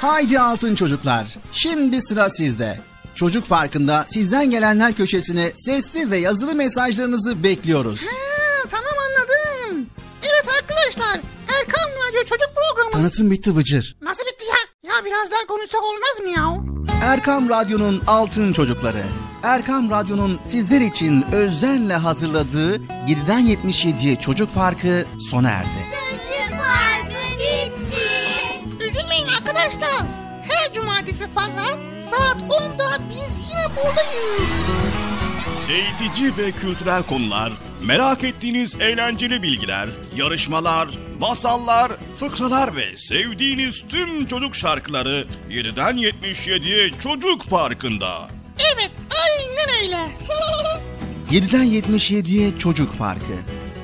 [0.00, 2.80] Haydi Altın Çocuklar, şimdi sıra sizde.
[3.14, 8.00] Çocuk Parkı'nda sizden gelenler köşesine sesli ve yazılı mesajlarınızı bekliyoruz.
[8.00, 8.16] Ha,
[8.70, 9.86] tamam anladım.
[10.22, 11.20] Evet arkadaşlar,
[11.58, 12.90] Erkan Radyo Çocuk Programı.
[12.92, 13.96] Tanıtım bitti Bıcır.
[14.02, 14.90] Nasıl bitti ya?
[14.94, 16.72] Ya biraz daha konuşsak olmaz mı ya?
[17.02, 19.02] Erkam Radyo'nun Altın Çocukları.
[19.42, 25.99] Erkam Radyo'nun sizler için özenle hazırladığı 7'den 77'ye Çocuk Parkı sona erdi.
[29.60, 30.06] Arkadaşlar.
[30.48, 31.76] Her cumartesi pazar
[32.10, 34.50] saat 10'da biz yine buradayız.
[35.70, 40.88] Eğitici ve kültürel konular, merak ettiğiniz eğlenceli bilgiler, yarışmalar,
[41.20, 48.28] masallar, fıkralar ve sevdiğiniz tüm çocuk şarkıları 7'den 77'ye Çocuk Parkı'nda.
[48.74, 48.90] Evet
[49.26, 50.08] aynen öyle.
[51.40, 53.32] 7'den 77'ye Çocuk Parkı.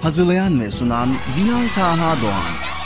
[0.03, 2.77] Hazırlayan ve sunan Binal Taha Doğan.